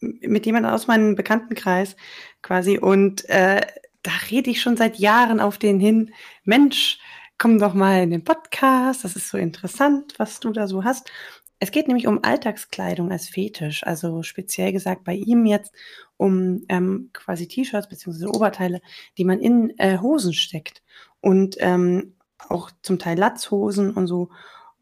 [0.00, 1.96] mit jemandem aus meinem Bekanntenkreis
[2.42, 3.60] quasi und äh,
[4.02, 6.12] da rede ich schon seit Jahren auf den hin,
[6.44, 6.98] Mensch,
[7.40, 11.10] komm doch mal in den Podcast, das ist so interessant, was du da so hast.
[11.58, 15.74] Es geht nämlich um Alltagskleidung als Fetisch, also speziell gesagt bei ihm jetzt
[16.18, 18.26] um ähm, quasi T-Shirts bzw.
[18.26, 18.82] Oberteile,
[19.16, 20.82] die man in äh, Hosen steckt
[21.22, 22.14] und ähm,
[22.50, 24.28] auch zum Teil Latzhosen und so.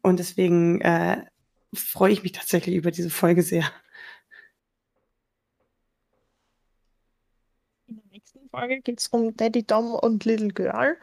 [0.01, 1.23] Und deswegen äh,
[1.73, 3.71] freue ich mich tatsächlich über diese Folge sehr.
[7.87, 10.97] In der nächsten Folge geht es um Daddy Dom und Little Girl.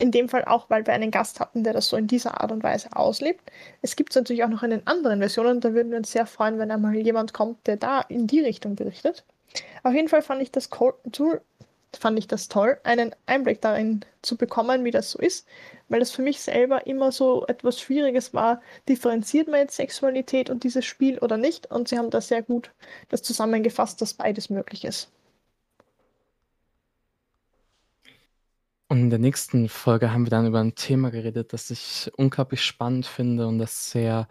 [0.00, 2.52] In dem Fall auch, weil wir einen Gast hatten, der das so in dieser Art
[2.52, 3.50] und Weise auslebt.
[3.82, 5.60] Es gibt es natürlich auch noch in den anderen Versionen.
[5.60, 8.76] Da würden wir uns sehr freuen, wenn einmal jemand kommt, der da in die Richtung
[8.76, 9.24] berichtet.
[9.82, 10.94] Auf jeden Fall fand ich das cool,
[11.98, 15.46] fand ich das toll, einen Einblick darin zu bekommen, wie das so ist,
[15.88, 18.60] weil das für mich selber immer so etwas Schwieriges war.
[18.88, 21.70] Differenziert man jetzt Sexualität und dieses Spiel oder nicht?
[21.70, 22.72] Und sie haben da sehr gut
[23.08, 25.10] das zusammengefasst, dass beides möglich ist.
[28.88, 32.62] Und in der nächsten Folge haben wir dann über ein Thema geredet, das ich unglaublich
[32.62, 34.28] spannend finde und das sehr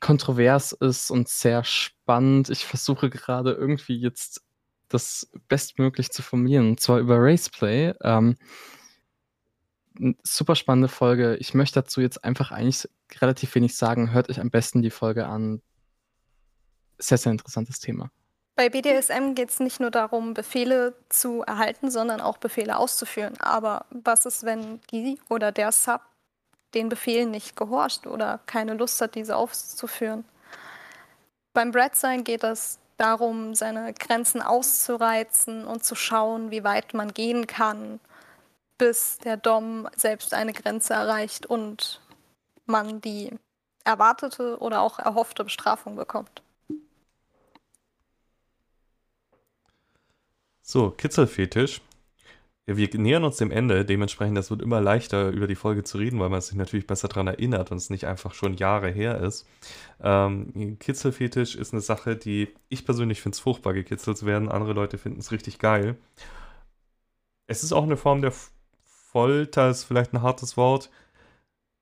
[0.00, 2.50] kontrovers ist und sehr spannend.
[2.50, 4.42] Ich versuche gerade irgendwie jetzt
[4.88, 7.94] das bestmöglich zu formulieren, und zwar über Raceplay.
[8.02, 8.36] Ähm,
[10.24, 11.36] super spannende Folge.
[11.36, 12.88] Ich möchte dazu jetzt einfach eigentlich
[13.20, 14.12] relativ wenig sagen.
[14.12, 15.62] Hört euch am besten die Folge an.
[16.98, 18.10] Sehr, sehr interessantes Thema.
[18.54, 23.34] Bei BDSM geht es nicht nur darum, Befehle zu erhalten, sondern auch Befehle auszuführen.
[23.40, 26.02] Aber was ist, wenn die oder der Sub
[26.74, 30.24] den Befehlen nicht gehorcht oder keine Lust hat, diese auszuführen?
[31.54, 37.46] Beim Breadsign geht es darum, seine Grenzen auszureizen und zu schauen, wie weit man gehen
[37.46, 38.00] kann,
[38.78, 42.00] bis der Dom selbst eine Grenze erreicht und
[42.66, 43.30] man die
[43.84, 46.42] erwartete oder auch erhoffte Bestrafung bekommt.
[50.62, 51.80] So, Kitzelfetisch.
[52.66, 56.20] Wir nähern uns dem Ende, dementsprechend, das wird immer leichter, über die Folge zu reden,
[56.20, 59.46] weil man sich natürlich besser daran erinnert und es nicht einfach schon Jahre her ist.
[60.00, 64.48] Ähm, Kitzelfetisch ist eine Sache, die ich persönlich finde es furchtbar, gekitzelt zu werden.
[64.48, 65.96] Andere Leute finden es richtig geil.
[67.48, 68.32] Es ist auch eine Form der
[68.84, 70.90] Folter, ist vielleicht ein hartes Wort,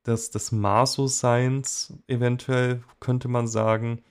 [0.06, 4.02] des, des Maso-Seins, eventuell, könnte man sagen.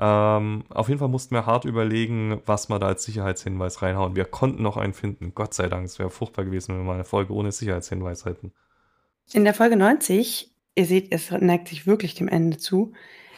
[0.00, 4.16] Ähm, auf jeden Fall mussten wir hart überlegen, was wir da als Sicherheitshinweis reinhauen.
[4.16, 5.84] Wir konnten noch einen finden, Gott sei Dank.
[5.84, 8.52] Es wäre furchtbar gewesen, wenn wir mal eine Folge ohne Sicherheitshinweis hätten.
[9.32, 12.92] In der Folge 90, ihr seht, es neigt sich wirklich dem Ende zu,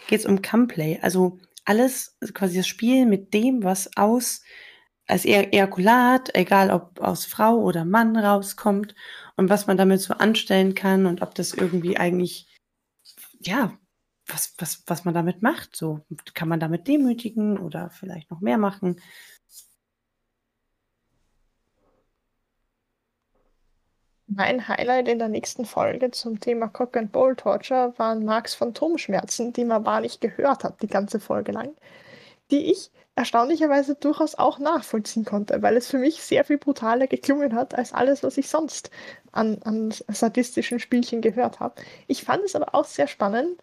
[0.09, 0.99] geht es um Cumplay.
[1.03, 4.43] Also alles, quasi das Spiel mit dem, was aus
[5.07, 8.95] als e Ejakulat, egal ob aus Frau oder Mann rauskommt
[9.37, 12.49] und was man damit so anstellen kann und ob das irgendwie eigentlich
[13.41, 13.77] ja
[14.27, 15.77] was, was, was man damit macht.
[15.77, 16.01] So
[16.35, 19.01] kann man damit demütigen oder vielleicht noch mehr machen.
[24.29, 29.53] Mein Highlight in der nächsten Folge zum Thema Cock and Bowl Torture waren Marks Phantomschmerzen,
[29.53, 31.77] die man wahrlich gehört hat, die ganze Folge lang,
[32.51, 37.55] die ich erstaunlicherweise durchaus auch nachvollziehen konnte, weil es für mich sehr viel brutaler geklungen
[37.55, 38.91] hat als alles, was ich sonst
[39.33, 41.81] an, an sadistischen Spielchen gehört habe.
[42.09, 43.63] Ich fand es aber auch sehr spannend,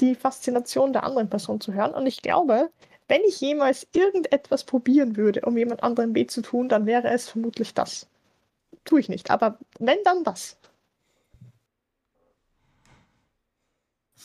[0.00, 1.92] die Faszination der anderen Person zu hören.
[1.92, 2.70] Und ich glaube,
[3.08, 7.28] wenn ich jemals irgendetwas probieren würde, um jemand anderem weh zu tun, dann wäre es
[7.28, 8.08] vermutlich das.
[8.84, 10.56] Tue ich nicht, aber wenn, dann das.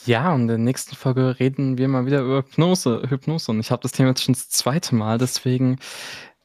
[0.05, 3.09] Ja, und in der nächsten Folge reden wir mal wieder über Hypnose.
[3.09, 3.51] Hypnose.
[3.51, 5.79] Und ich habe das Thema jetzt schon das zweite Mal, deswegen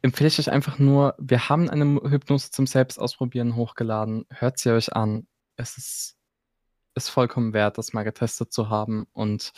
[0.02, 4.24] empfehle ich euch einfach nur, wir haben eine Hypnose zum Selbstausprobieren hochgeladen.
[4.30, 5.26] Hört sie euch an.
[5.56, 6.16] Es ist
[7.04, 9.52] ist vollkommen wert, das mal getestet zu haben und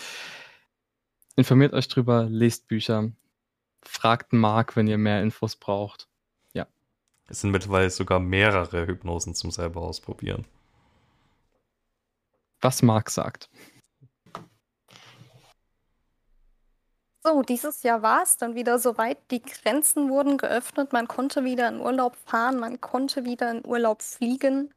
[1.36, 3.10] informiert euch drüber, lest Bücher,
[3.82, 6.08] fragt Marc, wenn ihr mehr Infos braucht.
[6.52, 6.66] Ja.
[7.28, 10.44] Es sind mittlerweile sogar mehrere Hypnosen zum selber ausprobieren.
[12.60, 13.50] Was Marc sagt.
[17.24, 19.18] So, dieses Jahr war es dann wieder soweit.
[19.30, 20.92] Die Grenzen wurden geöffnet.
[20.92, 22.58] Man konnte wieder in Urlaub fahren.
[22.58, 24.72] Man konnte wieder in Urlaub fliegen.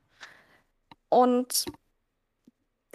[1.09, 1.65] Und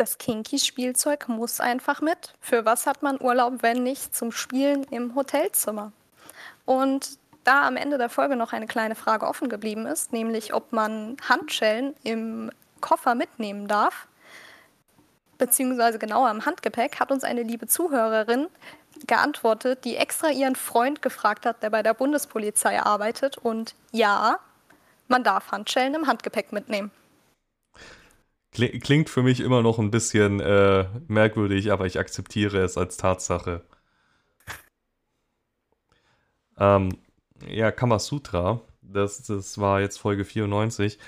[0.00, 2.32] das Kinky-Spielzeug muss einfach mit.
[2.40, 5.92] Für was hat man Urlaub, wenn nicht zum Spielen im Hotelzimmer?
[6.64, 10.72] Und da am Ende der Folge noch eine kleine Frage offen geblieben ist, nämlich ob
[10.72, 14.06] man Handschellen im Koffer mitnehmen darf,
[15.36, 18.48] beziehungsweise genauer im Handgepäck, hat uns eine liebe Zuhörerin
[19.06, 23.36] geantwortet, die extra ihren Freund gefragt hat, der bei der Bundespolizei arbeitet.
[23.36, 24.38] Und ja,
[25.08, 26.90] man darf Handschellen im Handgepäck mitnehmen.
[28.52, 33.62] Klingt für mich immer noch ein bisschen äh, merkwürdig, aber ich akzeptiere es als Tatsache.
[36.58, 36.90] Ähm,
[37.48, 40.98] ja, Kamasutra, das, das war jetzt Folge 94.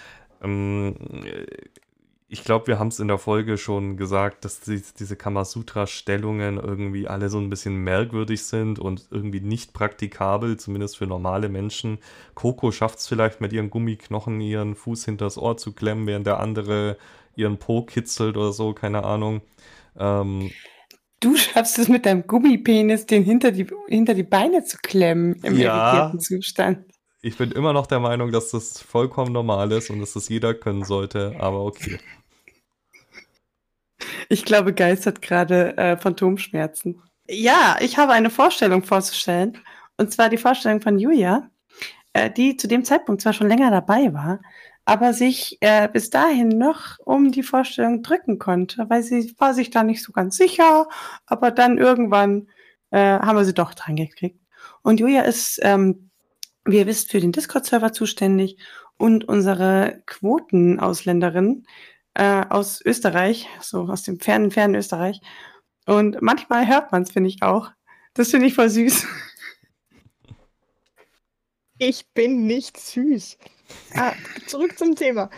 [0.42, 0.96] Ähm,
[2.28, 7.06] ich glaube, wir haben es in der Folge schon gesagt, dass die, diese Kamasutra-Stellungen irgendwie
[7.06, 11.98] alle so ein bisschen merkwürdig sind und irgendwie nicht praktikabel, zumindest für normale Menschen.
[12.34, 16.40] Coco schafft es vielleicht mit ihren Gummiknochen ihren Fuß hinters Ohr zu klemmen, während der
[16.40, 16.96] andere
[17.36, 19.42] ihren Po kitzelt oder so, keine Ahnung.
[19.98, 20.50] Ähm,
[21.20, 25.56] Du schaffst es mit deinem Gummipenis, den hinter die, hinter die Beine zu klemmen im
[25.56, 25.76] Ja.
[25.76, 26.84] irritierten Zustand.
[27.22, 30.52] ich bin immer noch der Meinung, dass das vollkommen normal ist und dass das jeder
[30.54, 31.98] können sollte, aber okay.
[34.28, 37.00] Ich glaube, Geist hat gerade äh, Phantomschmerzen.
[37.28, 39.58] Ja, ich habe eine Vorstellung vorzustellen.
[39.96, 41.48] Und zwar die Vorstellung von Julia,
[42.12, 44.40] äh, die zu dem Zeitpunkt zwar schon länger dabei war,
[44.84, 49.70] aber sich äh, bis dahin noch um die Vorstellung drücken konnte, weil sie war sich
[49.70, 50.88] da nicht so ganz sicher,
[51.26, 52.48] aber dann irgendwann
[52.90, 54.40] äh, haben wir sie doch dran gekriegt.
[54.82, 56.10] Und Julia ist, ähm,
[56.64, 58.58] wie ihr wisst, für den Discord-Server zuständig
[58.96, 61.66] und unsere Quotenausländerin
[62.14, 65.20] äh, aus Österreich, so aus dem fernen, fernen Österreich.
[65.86, 67.70] Und manchmal hört man es, finde ich auch.
[68.14, 69.06] Das finde ich voll süß.
[71.78, 73.38] Ich bin nicht süß.
[73.94, 74.14] Ah,
[74.46, 75.28] zurück zum Thema.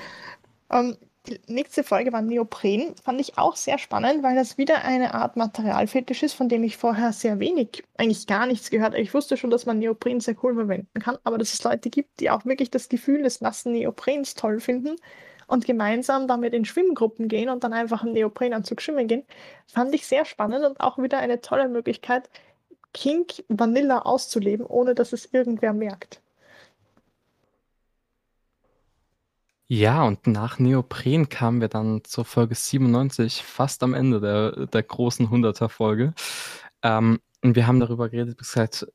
[0.71, 2.95] Ähm, die nächste Folge war Neopren.
[3.03, 6.77] Fand ich auch sehr spannend, weil das wieder eine Art Materialfetisch ist, von dem ich
[6.77, 9.01] vorher sehr wenig, eigentlich gar nichts gehört habe.
[9.01, 12.21] Ich wusste schon, dass man Neopren sehr cool verwenden kann, aber dass es Leute gibt,
[12.21, 14.97] die auch wirklich das Gefühl des nassen Neoprens toll finden
[15.47, 19.25] und gemeinsam damit in Schwimmgruppen gehen und dann einfach im Neoprenanzug schwimmen gehen,
[19.67, 22.29] fand ich sehr spannend und auch wieder eine tolle Möglichkeit,
[22.93, 26.21] Kink Vanilla auszuleben, ohne dass es irgendwer merkt.
[29.69, 34.83] Ja, und nach Neopren kamen wir dann zur Folge 97, fast am Ende der, der
[34.83, 36.13] großen 100er-Folge.
[36.83, 38.87] Ähm, und wir haben darüber geredet, bis gesagt,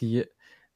[0.00, 0.24] die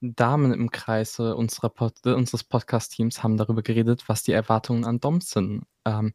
[0.01, 1.35] Damen im Kreise
[1.75, 5.65] Pod unseres Podcast-Teams haben darüber geredet, was die Erwartungen an Doms sind.
[5.85, 6.15] Ähm,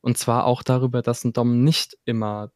[0.00, 2.50] und zwar auch darüber, dass ein Dom nicht immer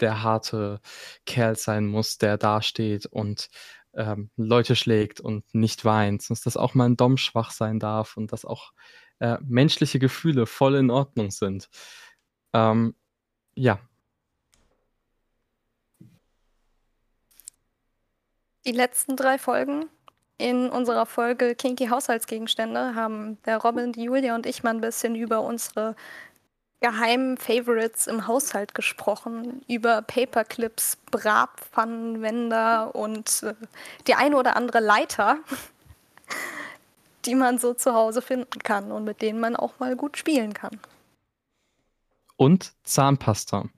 [0.00, 0.80] der harte
[1.26, 3.48] Kerl sein muss, der dasteht und
[3.94, 8.16] ähm, Leute schlägt und nicht weint, sondern dass auch mal ein Dom schwach sein darf
[8.16, 8.72] und dass auch
[9.20, 11.68] äh, menschliche Gefühle voll in Ordnung sind.
[12.52, 12.94] Ähm,
[13.54, 13.78] ja,
[18.66, 19.88] Die letzten drei Folgen
[20.38, 25.14] in unserer Folge Kinky Haushaltsgegenstände haben der Robin, die Julia und ich mal ein bisschen
[25.14, 25.94] über unsere
[26.80, 33.54] geheimen Favorites im Haushalt gesprochen, über Paperclips, Bratpfannenwender und äh,
[34.08, 35.38] die eine oder andere Leiter,
[37.26, 40.54] die man so zu Hause finden kann und mit denen man auch mal gut spielen
[40.54, 40.80] kann.
[42.36, 43.68] und Zahnpasta.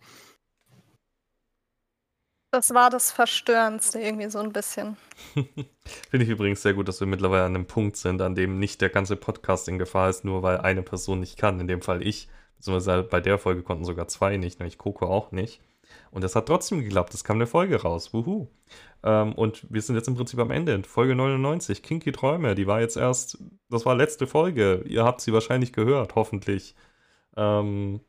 [2.51, 4.97] Das war das Verstörendste irgendwie so ein bisschen.
[6.11, 8.81] Finde ich übrigens sehr gut, dass wir mittlerweile an einem Punkt sind, an dem nicht
[8.81, 11.61] der ganze Podcast in Gefahr ist, nur weil eine Person nicht kann.
[11.61, 12.29] In dem Fall ich.
[12.57, 15.61] Beziehungsweise bei der Folge konnten sogar zwei nicht, nämlich Coco auch nicht.
[16.11, 17.15] Und das hat trotzdem geklappt.
[17.15, 18.13] Es kam eine Folge raus.
[18.13, 18.49] Wuhu.
[19.03, 20.83] Ähm, und wir sind jetzt im Prinzip am Ende.
[20.83, 22.55] Folge 99, Kinky Träume.
[22.55, 24.85] Die war jetzt erst, das war letzte Folge.
[24.87, 26.75] Ihr habt sie wahrscheinlich gehört, hoffentlich.
[27.37, 28.01] Ähm,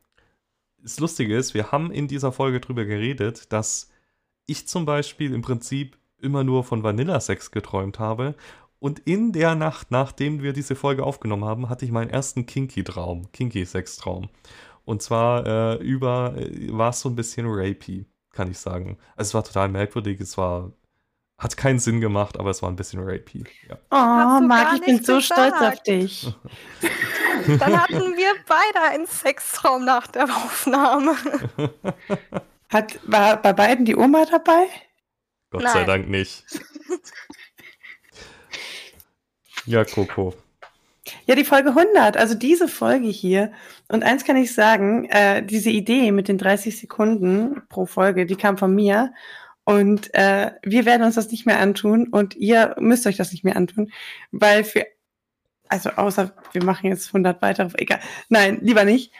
[0.82, 3.90] das Lustige ist, wir haben in dieser Folge drüber geredet, dass
[4.46, 8.34] ich zum Beispiel im Prinzip immer nur von Vanillasex geträumt habe.
[8.78, 13.30] Und in der Nacht, nachdem wir diese Folge aufgenommen haben, hatte ich meinen ersten Kinky-Traum,
[13.30, 14.30] Kinky-Sex-Traum.
[14.90, 18.98] Und zwar äh, über, äh, war es so ein bisschen rapey, kann ich sagen.
[19.14, 20.72] Also es war total merkwürdig, es war,
[21.38, 23.44] hat keinen Sinn gemacht, aber es war ein bisschen rapey.
[23.68, 23.78] Ja.
[23.92, 26.34] Oh, Marc, ich bin so stolz auf dich.
[27.60, 31.14] Dann hatten wir beide einen Sextraum nach der Aufnahme.
[32.68, 34.66] Hat, war bei beiden die Oma dabei?
[35.50, 35.86] Gott sei Nein.
[35.86, 36.44] Dank nicht.
[39.66, 40.34] ja, Coco.
[41.30, 43.52] Ja, die Folge 100, also diese Folge hier.
[43.86, 48.34] Und eins kann ich sagen, äh, diese Idee mit den 30 Sekunden pro Folge, die
[48.34, 49.14] kam von mir.
[49.62, 53.44] Und äh, wir werden uns das nicht mehr antun und ihr müsst euch das nicht
[53.44, 53.92] mehr antun,
[54.32, 54.84] weil für,
[55.68, 59.12] also außer wir machen jetzt 100 weitere, egal, nein, lieber nicht.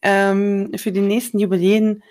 [0.00, 2.02] Ähm, für die nächsten Jubiläen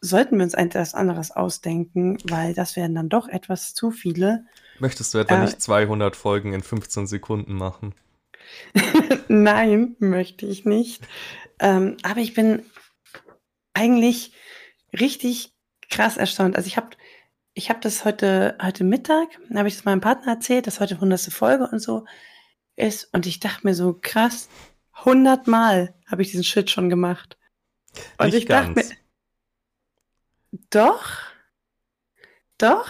[0.00, 4.44] sollten wir uns etwas anderes ausdenken, weil das wären dann doch etwas zu viele.
[4.80, 7.94] Möchtest du etwa Äh, nicht 200 Folgen in 15 Sekunden machen?
[9.28, 11.06] Nein, möchte ich nicht.
[11.58, 12.62] Ähm, aber ich bin
[13.74, 14.32] eigentlich
[14.92, 15.54] richtig
[15.90, 16.56] krass erstaunt.
[16.56, 16.90] Also ich habe
[17.54, 21.20] ich hab das heute, heute Mittag, habe ich das meinem Partner erzählt, dass heute 100.
[21.32, 22.04] Folge und so
[22.76, 23.12] ist.
[23.14, 24.50] Und ich dachte mir so, krass,
[24.92, 27.38] 100 Mal habe ich diesen Shit schon gemacht.
[28.18, 28.90] Und Nicht ich dachte ganz.
[28.90, 28.96] mir,
[30.68, 31.10] doch,
[32.58, 32.88] doch,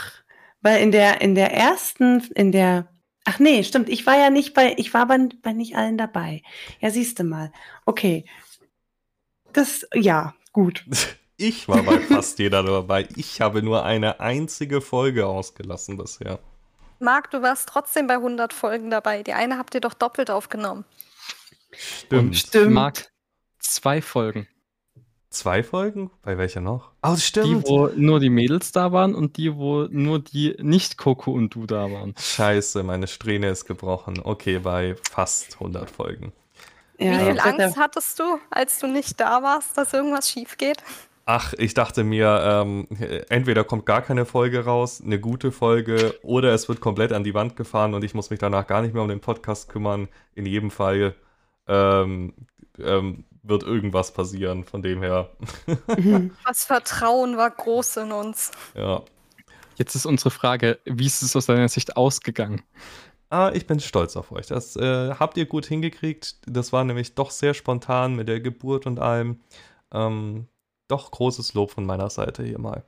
[0.63, 2.89] weil in der, in der ersten, in der,
[3.27, 6.43] ach nee, stimmt, ich war ja nicht bei, ich war bei, bei nicht allen dabei.
[6.81, 7.53] Ja, siehst du mal.
[7.85, 8.25] Okay.
[9.53, 10.85] das, ja, gut.
[11.39, 13.07] Ich war bei fast jeder dabei.
[13.15, 16.39] Ich habe nur eine einzige Folge ausgelassen bisher.
[16.99, 19.23] Marc, du warst trotzdem bei 100 Folgen dabei.
[19.23, 20.87] Die eine habt ihr doch doppelt aufgenommen.
[21.73, 22.39] Stimmt.
[22.39, 22.73] Stimmt.
[22.73, 23.13] Marc,
[23.59, 24.49] zwei Folgen.
[25.31, 26.11] Zwei Folgen?
[26.23, 26.93] Bei welcher noch?
[27.03, 27.67] Oh, Die, stimmt.
[27.69, 31.67] wo nur die Mädels da waren und die, wo nur die nicht Coco und du
[31.67, 32.15] da waren.
[32.19, 34.21] Scheiße, meine Strähne ist gebrochen.
[34.23, 36.33] Okay, bei fast 100 Folgen.
[36.99, 40.79] Ja, Wie viel Angst hattest du, als du nicht da warst, dass irgendwas schief geht?
[41.29, 42.87] Ach, ich dachte mir, ähm,
[43.29, 47.35] entweder kommt gar keine Folge raus, eine gute Folge, oder es wird komplett an die
[47.35, 50.09] Wand gefahren und ich muss mich danach gar nicht mehr um den Podcast kümmern.
[50.37, 51.17] In jedem Fall
[51.67, 52.33] ähm,
[52.79, 55.31] ähm, wird irgendwas passieren, von dem her.
[55.97, 56.33] Mhm.
[56.47, 58.51] Das Vertrauen war groß in uns.
[58.75, 59.03] ja.
[59.79, 62.63] Jetzt ist unsere Frage, wie ist es aus deiner Sicht ausgegangen?
[63.29, 64.47] Ah, ich bin stolz auf euch.
[64.47, 66.37] Das äh, habt ihr gut hingekriegt.
[66.47, 69.41] Das war nämlich doch sehr spontan mit der Geburt und allem.
[69.93, 70.49] Ähm,
[70.89, 72.85] doch großes Lob von meiner Seite hier mal.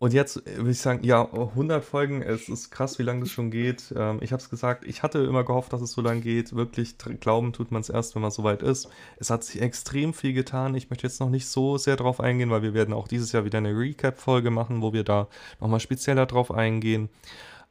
[0.00, 3.30] Und jetzt äh, würde ich sagen, ja, 100 Folgen, es ist krass, wie lange das
[3.30, 3.92] schon geht.
[3.94, 6.56] Ähm, ich habe es gesagt, ich hatte immer gehofft, dass es so lange geht.
[6.56, 8.88] Wirklich glauben tut man es erst, wenn man soweit ist.
[9.18, 10.74] Es hat sich extrem viel getan.
[10.74, 13.44] Ich möchte jetzt noch nicht so sehr drauf eingehen, weil wir werden auch dieses Jahr
[13.44, 15.28] wieder eine Recap-Folge machen, wo wir da
[15.60, 17.10] nochmal spezieller drauf eingehen.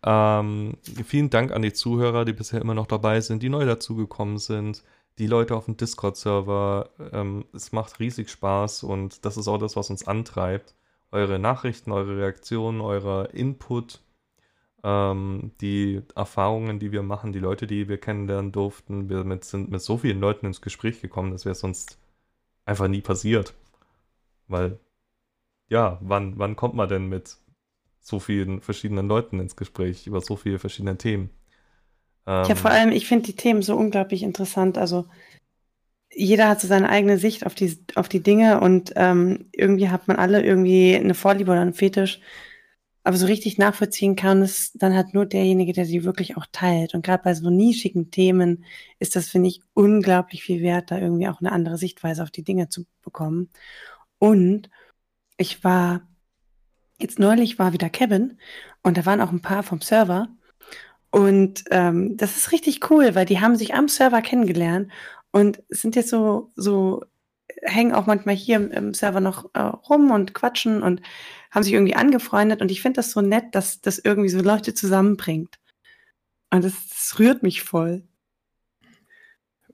[0.04, 4.38] Ähm, vielen Dank an die Zuhörer, die bisher immer noch dabei sind, die neu dazugekommen
[4.38, 4.84] sind,
[5.18, 6.92] die Leute auf dem Discord-Server.
[7.12, 10.76] Ähm, es macht riesig Spaß und das ist auch das, was uns antreibt.
[11.12, 14.02] Eure Nachrichten, eure Reaktionen, euer Input,
[14.84, 19.10] ähm, die Erfahrungen, die wir machen, die Leute, die wir kennenlernen durften.
[19.10, 21.98] Wir mit, sind mit so vielen Leuten ins Gespräch gekommen, das wäre sonst
[22.66, 23.54] einfach nie passiert.
[24.48, 24.80] Weil,
[25.70, 27.38] ja, wann, wann kommt man denn mit
[28.02, 31.32] so vielen verschiedenen Leuten ins Gespräch über so viele verschiedene Themen?
[32.28, 34.78] Ähm, Ja, vor allem, ich finde die Themen so unglaublich interessant.
[34.78, 35.06] Also
[36.20, 40.08] jeder hat so seine eigene Sicht auf die, auf die Dinge und ähm, irgendwie hat
[40.10, 42.20] man alle irgendwie eine Vorliebe oder einen Fetisch.
[43.04, 46.94] Aber so richtig nachvollziehen kann es dann halt nur derjenige, der sie wirklich auch teilt.
[46.94, 48.66] Und gerade bei so nischigen Themen
[49.00, 52.44] ist das, finde ich, unglaublich viel wert, da irgendwie auch eine andere Sichtweise auf die
[52.44, 53.50] Dinge zu bekommen.
[54.20, 54.70] Und
[55.38, 56.02] ich war,
[57.00, 58.38] jetzt neulich war wieder Kevin
[58.84, 60.28] und da waren auch ein paar vom Server.
[61.12, 64.92] Und ähm, das ist richtig cool, weil die haben sich am Server kennengelernt
[65.32, 67.04] und sind jetzt so, so
[67.62, 71.02] hängen auch manchmal hier im, im Server noch äh, rum und quatschen und
[71.52, 72.62] haben sich irgendwie angefreundet.
[72.62, 75.60] Und ich finde das so nett, dass das irgendwie so Leute zusammenbringt.
[76.52, 78.04] Und das, das rührt mich voll.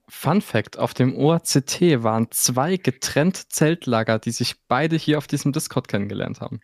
[0.08, 5.52] Fun Fact: Auf dem OACT waren zwei getrennte Zeltlager, die sich beide hier auf diesem
[5.52, 6.60] Discord kennengelernt haben.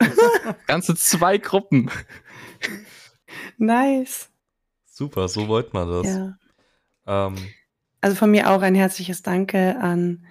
[0.66, 1.90] Ganze zwei Gruppen.
[3.56, 4.30] Nice.
[4.86, 6.06] Super, so wollte man das.
[6.06, 6.38] Ja.
[7.06, 7.36] Ähm,
[8.04, 10.26] Also von mir auch ein herzliches Danke an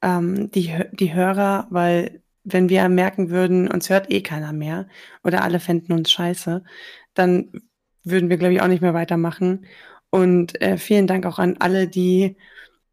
[0.00, 4.88] ähm, die, die Hörer, weil wenn wir merken würden, uns hört eh keiner mehr
[5.22, 6.64] oder alle fänden uns scheiße,
[7.12, 7.52] dann
[8.02, 9.66] würden wir, glaube ich, auch nicht mehr weitermachen.
[10.08, 12.36] Und äh, vielen Dank auch an alle, die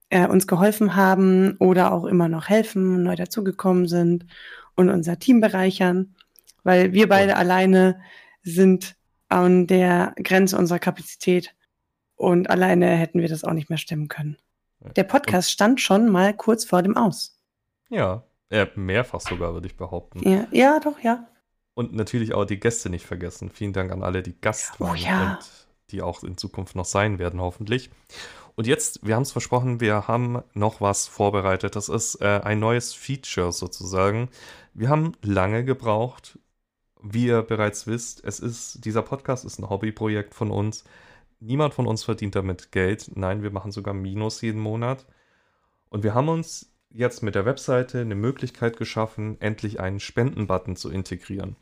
[0.09, 4.25] äh, uns geholfen haben oder auch immer noch helfen, neu dazugekommen sind
[4.75, 6.13] und unser Team bereichern,
[6.65, 8.01] weil wir beide Und- alleine
[8.43, 8.97] sind
[9.29, 11.55] an der Grenze unserer Kapazität
[12.15, 14.37] und alleine hätten wir das auch nicht mehr stemmen können.
[14.95, 17.39] Der Podcast stand schon mal kurz vor dem Aus.
[17.89, 20.27] ja, äh, mehrfach sogar, würde ich behaupten.
[20.27, 21.27] Ja, ja doch, ja.
[21.73, 23.49] Und natürlich auch die Gäste nicht vergessen.
[23.49, 25.31] Vielen Dank an alle, die Gast Oh waren ja.
[25.33, 27.89] und die auch in Zukunft noch sein werden, hoffentlich.
[28.55, 31.75] Und jetzt, wir haben es versprochen, wir haben noch was vorbereitet.
[31.75, 34.29] Das ist äh, ein neues Feature sozusagen.
[34.73, 36.39] Wir haben lange gebraucht.
[37.01, 40.83] Wie ihr bereits wisst, es ist, dieser Podcast ist ein Hobbyprojekt von uns.
[41.39, 43.11] Niemand von uns verdient damit Geld.
[43.15, 45.05] Nein, wir machen sogar Minus jeden Monat.
[45.89, 50.89] Und wir haben uns jetzt mit der Webseite eine Möglichkeit geschaffen, endlich einen Spendenbutton zu
[50.89, 51.55] integrieren.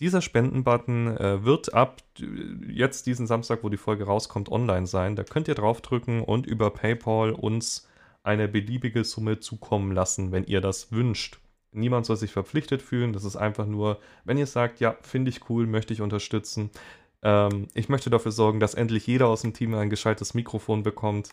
[0.00, 2.24] Dieser Spendenbutton äh, wird ab äh,
[2.72, 5.14] jetzt diesen Samstag, wo die Folge rauskommt, online sein.
[5.14, 7.86] Da könnt ihr draufdrücken und über PayPal uns
[8.22, 11.38] eine beliebige Summe zukommen lassen, wenn ihr das wünscht.
[11.72, 13.12] Niemand soll sich verpflichtet fühlen.
[13.12, 16.70] Das ist einfach nur, wenn ihr sagt, ja, finde ich cool, möchte ich unterstützen.
[17.22, 21.30] Ähm, ich möchte dafür sorgen, dass endlich jeder aus dem Team ein gescheites Mikrofon bekommt.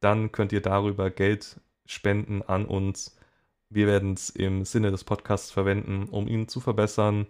[0.00, 3.16] Dann könnt ihr darüber Geld spenden an uns.
[3.70, 7.26] Wir werden es im Sinne des Podcasts verwenden, um ihn zu verbessern,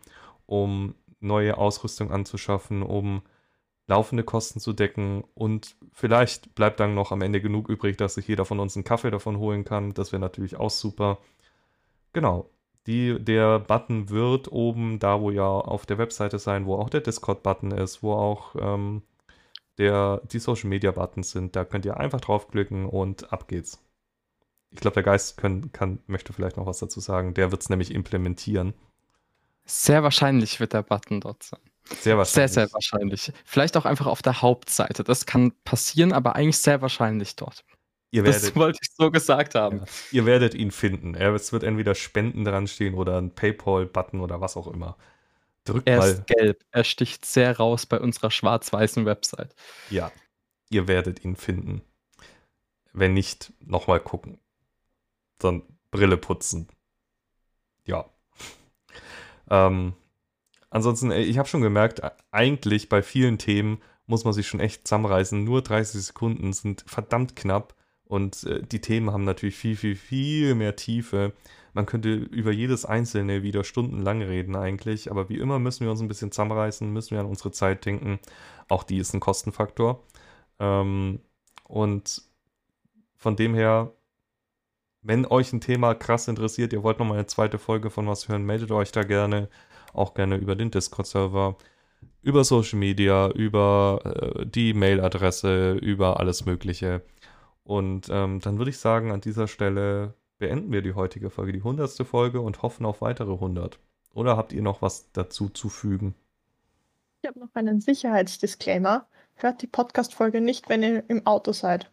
[0.46, 3.22] um neue Ausrüstung anzuschaffen, um
[3.88, 8.28] laufende Kosten zu decken und vielleicht bleibt dann noch am Ende genug übrig, dass sich
[8.28, 9.94] jeder von uns einen Kaffee davon holen kann.
[9.94, 11.18] Das wäre natürlich auch super.
[12.12, 12.50] Genau.
[12.88, 17.02] Die, der Button wird oben, da wo ja auf der Webseite sein, wo auch der
[17.02, 19.02] Discord-Button ist, wo auch ähm,
[19.76, 21.54] der, die Social-Media-Buttons sind.
[21.54, 23.84] Da könnt ihr einfach draufklicken und ab geht's.
[24.70, 27.34] ich glaube, der Geist können, kann, möchte vielleicht noch was dazu sagen.
[27.34, 28.72] Der wird es nämlich implementieren.
[29.66, 31.60] Sehr wahrscheinlich wird der Button dort sein.
[32.00, 32.52] Sehr wahrscheinlich.
[32.52, 33.32] Sehr, sehr wahrscheinlich.
[33.44, 35.04] Vielleicht auch einfach auf der Hauptseite.
[35.04, 37.66] Das kann passieren, aber eigentlich sehr wahrscheinlich dort.
[38.10, 39.80] Ihr Das werdet, wollte ich so gesagt haben.
[39.80, 39.84] Ja.
[40.12, 41.14] ihr werdet ihn finden.
[41.14, 44.96] Er, es wird entweder Spenden dran stehen oder ein Paypal-Button oder was auch immer.
[45.64, 46.10] Drückt Er mal.
[46.10, 46.64] ist gelb.
[46.70, 49.54] Er sticht sehr raus bei unserer schwarz-weißen Website.
[49.90, 50.10] Ja,
[50.70, 51.82] ihr werdet ihn finden.
[52.92, 54.38] Wenn nicht, nochmal gucken.
[55.38, 56.68] Dann Brille putzen.
[57.84, 58.06] Ja.
[59.50, 59.92] ähm,
[60.70, 62.00] ansonsten, ich habe schon gemerkt,
[62.30, 65.44] eigentlich bei vielen Themen muss man sich schon echt zusammenreißen.
[65.44, 67.74] Nur 30 Sekunden sind verdammt knapp
[68.08, 71.32] und äh, die Themen haben natürlich viel, viel, viel mehr Tiefe.
[71.74, 76.00] Man könnte über jedes einzelne wieder stundenlang reden eigentlich, aber wie immer müssen wir uns
[76.00, 78.18] ein bisschen zusammenreißen, müssen wir an unsere Zeit denken.
[78.68, 80.02] Auch die ist ein Kostenfaktor.
[80.58, 81.20] Ähm,
[81.64, 82.22] und
[83.16, 83.92] von dem her,
[85.02, 88.44] wenn euch ein Thema krass interessiert, ihr wollt nochmal eine zweite Folge von was hören,
[88.44, 89.48] meldet euch da gerne.
[89.92, 91.56] Auch gerne über den Discord-Server,
[92.22, 97.02] über Social Media, über äh, die Mailadresse, über alles Mögliche.
[97.68, 101.62] Und ähm, dann würde ich sagen, an dieser Stelle beenden wir die heutige Folge, die
[101.62, 103.78] hundertste Folge und hoffen auf weitere 100.
[104.14, 106.14] Oder habt ihr noch was dazu zu fügen?
[107.20, 109.06] Ich habe noch einen Sicherheitsdisclaimer.
[109.34, 111.90] Hört die Podcast-Folge nicht, wenn ihr im Auto seid.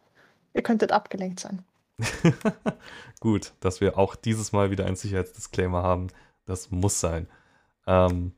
[0.53, 1.65] Ihr könntet abgelenkt sein.
[3.19, 6.07] Gut, dass wir auch dieses Mal wieder einen Sicherheitsdisclaimer haben.
[6.45, 7.27] Das muss sein.
[7.85, 8.31] Ähm,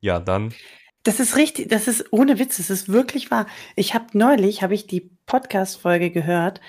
[0.00, 0.54] ja, dann.
[1.02, 3.46] Das ist richtig, das ist ohne Witz, das ist wirklich wahr.
[3.74, 6.60] Ich habe neulich, habe ich die Podcast-Folge gehört,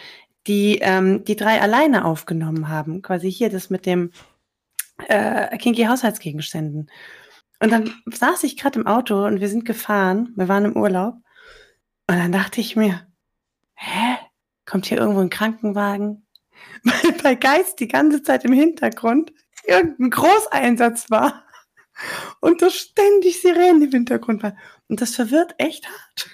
[0.47, 3.01] die ähm, die drei alleine aufgenommen haben.
[3.01, 4.11] Quasi hier das mit dem
[5.07, 6.89] äh, Kinky Haushaltsgegenständen.
[7.59, 11.15] Und dann saß ich gerade im Auto und wir sind gefahren, wir waren im Urlaub.
[12.07, 13.05] Und dann dachte ich mir,
[13.75, 14.17] hä?
[14.65, 16.25] Kommt hier irgendwo ein Krankenwagen?
[16.83, 19.33] Weil bei Geist die ganze Zeit im Hintergrund
[19.65, 21.43] irgendein Großeinsatz war.
[22.39, 24.57] Und da ständig Sirenen im Hintergrund waren.
[24.87, 26.29] Und das verwirrt echt hart.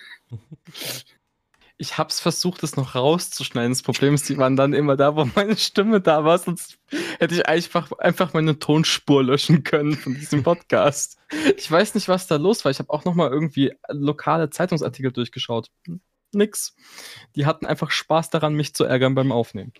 [1.79, 3.71] Ich hab's versucht, das noch rauszuschneiden.
[3.71, 6.39] Das Problem ist, die waren dann immer da, wo meine Stimme da war.
[6.39, 6.79] Sonst
[7.19, 11.19] hätte ich einfach, einfach meine Tonspur löschen können von diesem Podcast.
[11.55, 12.71] Ich weiß nicht, was da los war.
[12.71, 15.69] Ich habe auch noch mal irgendwie lokale Zeitungsartikel durchgeschaut.
[16.31, 16.75] Nix.
[17.35, 19.71] Die hatten einfach Spaß daran, mich zu ärgern beim Aufnehmen.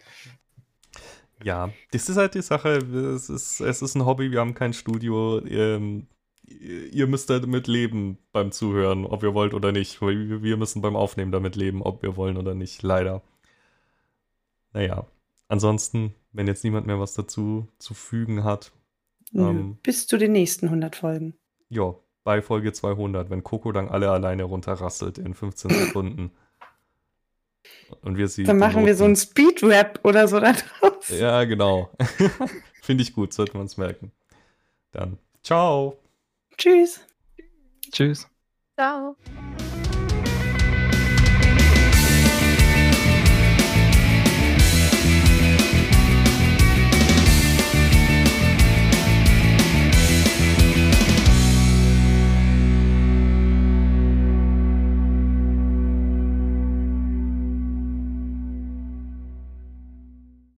[1.43, 2.77] Ja, das ist halt die Sache.
[2.77, 5.39] Es ist, es ist ein Hobby, wir haben kein Studio.
[5.45, 6.07] Ähm,
[6.43, 10.01] ihr müsst damit leben beim Zuhören, ob ihr wollt oder nicht.
[10.01, 12.81] Wir müssen beim Aufnehmen damit leben, ob wir wollen oder nicht.
[12.83, 13.21] Leider.
[14.73, 15.05] Naja,
[15.47, 18.71] ansonsten, wenn jetzt niemand mehr was dazu zu fügen hat,
[19.31, 19.77] Nö, Ähm.
[19.83, 21.35] Bis zu den nächsten 100 Folgen.
[21.69, 26.31] ja, bei Folge 200, wenn Coco dann alle alleine runterrasselt in 15 Sekunden.
[28.01, 28.43] Und wir sie.
[28.43, 31.09] Dann machen wir so einen Speed-Rap oder so da draus.
[31.09, 31.91] Ja, genau.
[32.81, 34.11] Finde ich gut, sollte man es merken.
[34.91, 35.97] Dann, ciao.
[36.57, 37.01] Tschüss.
[37.91, 38.27] Tschüss.
[38.75, 39.15] Ciao.